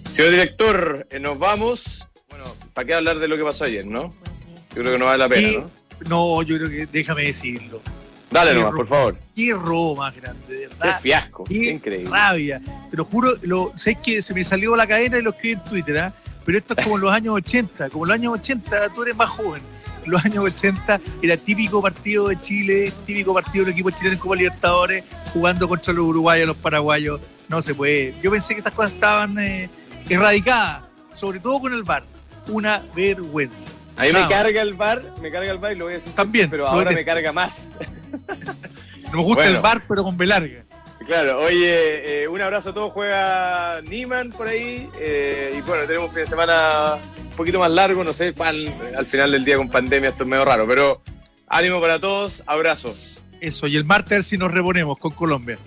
Señor 0.08 0.30
director, 0.30 1.06
eh, 1.10 1.18
nos 1.18 1.38
vamos. 1.38 2.06
Bueno, 2.28 2.44
¿para 2.72 2.86
qué 2.86 2.94
hablar 2.94 3.18
de 3.18 3.26
lo 3.26 3.36
que 3.36 3.42
pasó 3.42 3.64
ayer, 3.64 3.84
no? 3.84 4.14
Yo 4.74 4.82
creo 4.82 4.92
que 4.92 4.98
no 4.98 5.06
vale 5.06 5.18
la 5.18 5.28
pena, 5.28 5.58
¿no? 5.58 5.70
No, 6.08 6.42
yo 6.42 6.56
creo 6.56 6.70
que 6.70 6.86
déjame 6.86 7.24
decirlo. 7.24 7.82
Dale 8.30 8.54
nomás, 8.54 8.74
por 8.74 8.86
favor. 8.86 9.16
Qué 9.34 9.52
robo 9.52 9.96
más 9.96 10.14
grande, 10.14 10.54
de 10.54 10.68
verdad. 10.68 10.96
Qué 10.96 11.02
fiasco, 11.02 11.44
qué 11.44 11.70
increíble. 11.70 12.10
rabia. 12.10 12.60
Te 12.90 12.96
lo 12.96 13.04
juro, 13.04 13.34
lo, 13.42 13.72
sé 13.76 13.96
que 13.96 14.22
se 14.22 14.32
me 14.34 14.44
salió 14.44 14.76
la 14.76 14.86
cadena 14.86 15.18
y 15.18 15.22
lo 15.22 15.30
escribí 15.30 15.54
en 15.54 15.64
Twitter, 15.64 15.98
¿ah? 15.98 16.12
pero 16.44 16.58
esto 16.58 16.74
es 16.76 16.84
como 16.84 16.96
en 16.96 17.02
los 17.02 17.12
años 17.12 17.34
80. 17.34 17.90
Como 17.90 18.04
en 18.04 18.08
los 18.08 18.14
años 18.14 18.34
80 18.34 18.88
tú 18.90 19.02
eres 19.02 19.16
más 19.16 19.28
joven. 19.30 19.62
En 20.04 20.10
los 20.12 20.24
años 20.24 20.44
80 20.44 21.00
era 21.22 21.36
típico 21.36 21.82
partido 21.82 22.28
de 22.28 22.40
Chile, 22.40 22.92
típico 23.04 23.34
partido 23.34 23.64
del 23.64 23.74
equipo 23.74 23.90
chileno 23.90 24.18
como 24.18 24.34
Libertadores, 24.34 25.04
jugando 25.32 25.68
contra 25.68 25.92
los 25.92 26.06
uruguayos, 26.06 26.46
los 26.46 26.56
paraguayos. 26.56 27.20
No 27.48 27.60
se 27.62 27.74
puede. 27.74 28.14
Yo 28.22 28.30
pensé 28.30 28.54
que 28.54 28.60
estas 28.60 28.72
cosas 28.72 28.92
estaban 28.92 29.38
eh, 29.38 29.68
erradicadas, 30.08 30.84
sobre 31.14 31.40
todo 31.40 31.60
con 31.60 31.72
el 31.74 31.82
VAR. 31.82 32.04
Una 32.48 32.82
vergüenza. 32.94 33.70
A 34.00 34.04
mí 34.04 34.12
me 34.12 34.28
carga 34.28 34.62
el 34.62 34.74
bar, 34.74 35.02
me 35.20 35.30
carga 35.30 35.50
el 35.50 35.58
bar 35.58 35.72
y 35.72 35.76
lo 35.76 35.84
voy 35.84 35.94
a 35.94 35.98
decir 35.98 36.14
También, 36.14 36.48
pero 36.48 36.66
ahora 36.66 36.90
me 36.90 37.04
carga 37.04 37.32
más. 37.32 37.72
Nos 39.12 39.22
gusta 39.24 39.46
el 39.46 39.58
bar, 39.58 39.82
pero 39.86 40.02
con 40.02 40.16
B 40.16 40.26
larga. 40.26 40.64
Claro, 41.06 41.40
oye, 41.40 42.22
eh, 42.22 42.28
un 42.28 42.40
abrazo 42.40 42.70
a 42.70 42.74
todos. 42.74 42.92
Juega 42.92 43.80
Niman 43.82 44.30
por 44.30 44.46
ahí. 44.48 44.88
Eh, 44.98 45.56
y 45.58 45.60
bueno, 45.62 45.84
tenemos 45.86 46.08
un 46.08 46.14
fin 46.14 46.24
de 46.24 46.30
semana 46.30 46.94
un 47.18 47.36
poquito 47.36 47.58
más 47.58 47.70
largo, 47.70 48.04
no 48.04 48.12
sé, 48.12 48.34
al 48.38 49.06
final 49.06 49.32
del 49.32 49.44
día 49.44 49.56
con 49.56 49.68
pandemia 49.68 50.10
esto 50.10 50.22
es 50.22 50.28
medio 50.28 50.44
raro, 50.44 50.66
pero 50.66 51.02
ánimo 51.48 51.80
para 51.80 51.98
todos, 51.98 52.42
abrazos. 52.46 53.20
Eso, 53.40 53.66
y 53.66 53.76
el 53.76 53.84
martes 53.84 54.26
si 54.26 54.38
nos 54.38 54.52
reponemos 54.52 54.98
con 54.98 55.12
Colombia. 55.12 55.58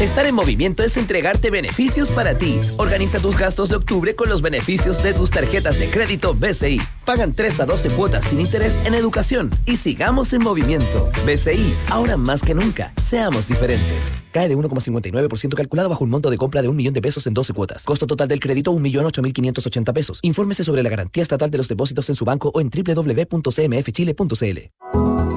Estar 0.00 0.26
en 0.26 0.34
movimiento 0.36 0.84
es 0.84 0.96
entregarte 0.96 1.50
beneficios 1.50 2.12
para 2.12 2.38
ti. 2.38 2.60
Organiza 2.76 3.18
tus 3.18 3.36
gastos 3.36 3.68
de 3.68 3.74
octubre 3.74 4.14
con 4.14 4.28
los 4.28 4.42
beneficios 4.42 5.02
de 5.02 5.12
tus 5.12 5.28
tarjetas 5.28 5.76
de 5.76 5.90
crédito 5.90 6.36
BCI. 6.36 6.80
Pagan 7.04 7.34
3 7.34 7.58
a 7.58 7.66
12 7.66 7.90
cuotas 7.90 8.26
sin 8.26 8.40
interés 8.40 8.78
en 8.84 8.94
educación. 8.94 9.50
Y 9.66 9.74
sigamos 9.74 10.32
en 10.34 10.42
movimiento. 10.42 11.10
BCI, 11.26 11.74
ahora 11.90 12.16
más 12.16 12.42
que 12.42 12.54
nunca. 12.54 12.92
Seamos 13.02 13.48
diferentes. 13.48 14.20
Cae 14.30 14.48
de 14.48 14.56
1,59% 14.56 15.54
calculado 15.54 15.88
bajo 15.88 16.04
un 16.04 16.10
monto 16.10 16.30
de 16.30 16.38
compra 16.38 16.62
de 16.62 16.68
un 16.68 16.76
millón 16.76 16.94
de 16.94 17.02
pesos 17.02 17.26
en 17.26 17.34
12 17.34 17.52
cuotas. 17.52 17.84
Costo 17.84 18.06
total 18.06 18.28
del 18.28 18.38
crédito 18.38 18.72
1.8580 18.72 19.92
pesos. 19.92 20.20
Infórmese 20.22 20.62
sobre 20.62 20.84
la 20.84 20.90
garantía 20.90 21.24
estatal 21.24 21.50
de 21.50 21.58
los 21.58 21.66
depósitos 21.66 22.08
en 22.08 22.14
su 22.14 22.24
banco 22.24 22.52
o 22.54 22.60
en 22.60 22.70
www.cmfchile.cl. 22.70 23.48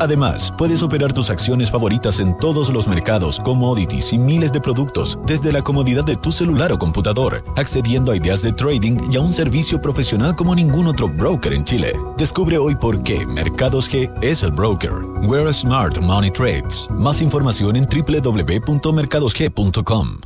Además, 0.00 0.52
puedes 0.56 0.82
operar 0.82 1.12
tus 1.12 1.28
acciones 1.28 1.70
favoritas 1.70 2.20
en 2.20 2.36
todos 2.38 2.70
los 2.70 2.88
mercados, 2.88 3.38
commodities 3.38 4.14
y 4.14 4.18
miles 4.18 4.52
de 4.52 4.60
productos 4.60 5.18
desde 5.26 5.52
la 5.52 5.62
comodidad 5.62 6.04
de 6.04 6.16
tu 6.16 6.32
celular 6.32 6.72
o 6.72 6.78
computador, 6.78 7.44
accediendo 7.56 8.10
a 8.10 8.16
ideas 8.16 8.40
de 8.40 8.52
trading 8.52 9.12
y 9.12 9.18
a 9.18 9.20
un 9.20 9.32
servicio 9.32 9.80
profesional 9.80 10.34
como 10.34 10.54
ningún 10.54 10.86
otro 10.86 11.06
broker 11.06 11.52
en 11.52 11.64
Chile. 11.64 11.92
Descubre 12.16 12.56
hoy 12.56 12.74
por 12.74 13.02
qué 13.02 13.26
Mercados 13.26 13.90
G 13.90 14.10
es 14.22 14.42
el 14.42 14.52
broker. 14.52 14.92
Where 15.22 15.52
Smart 15.52 16.00
Money 16.00 16.30
Trades. 16.30 16.88
Más 16.90 17.20
información 17.20 17.76
en 17.76 17.86
www.mercadosg.com. 17.86 20.20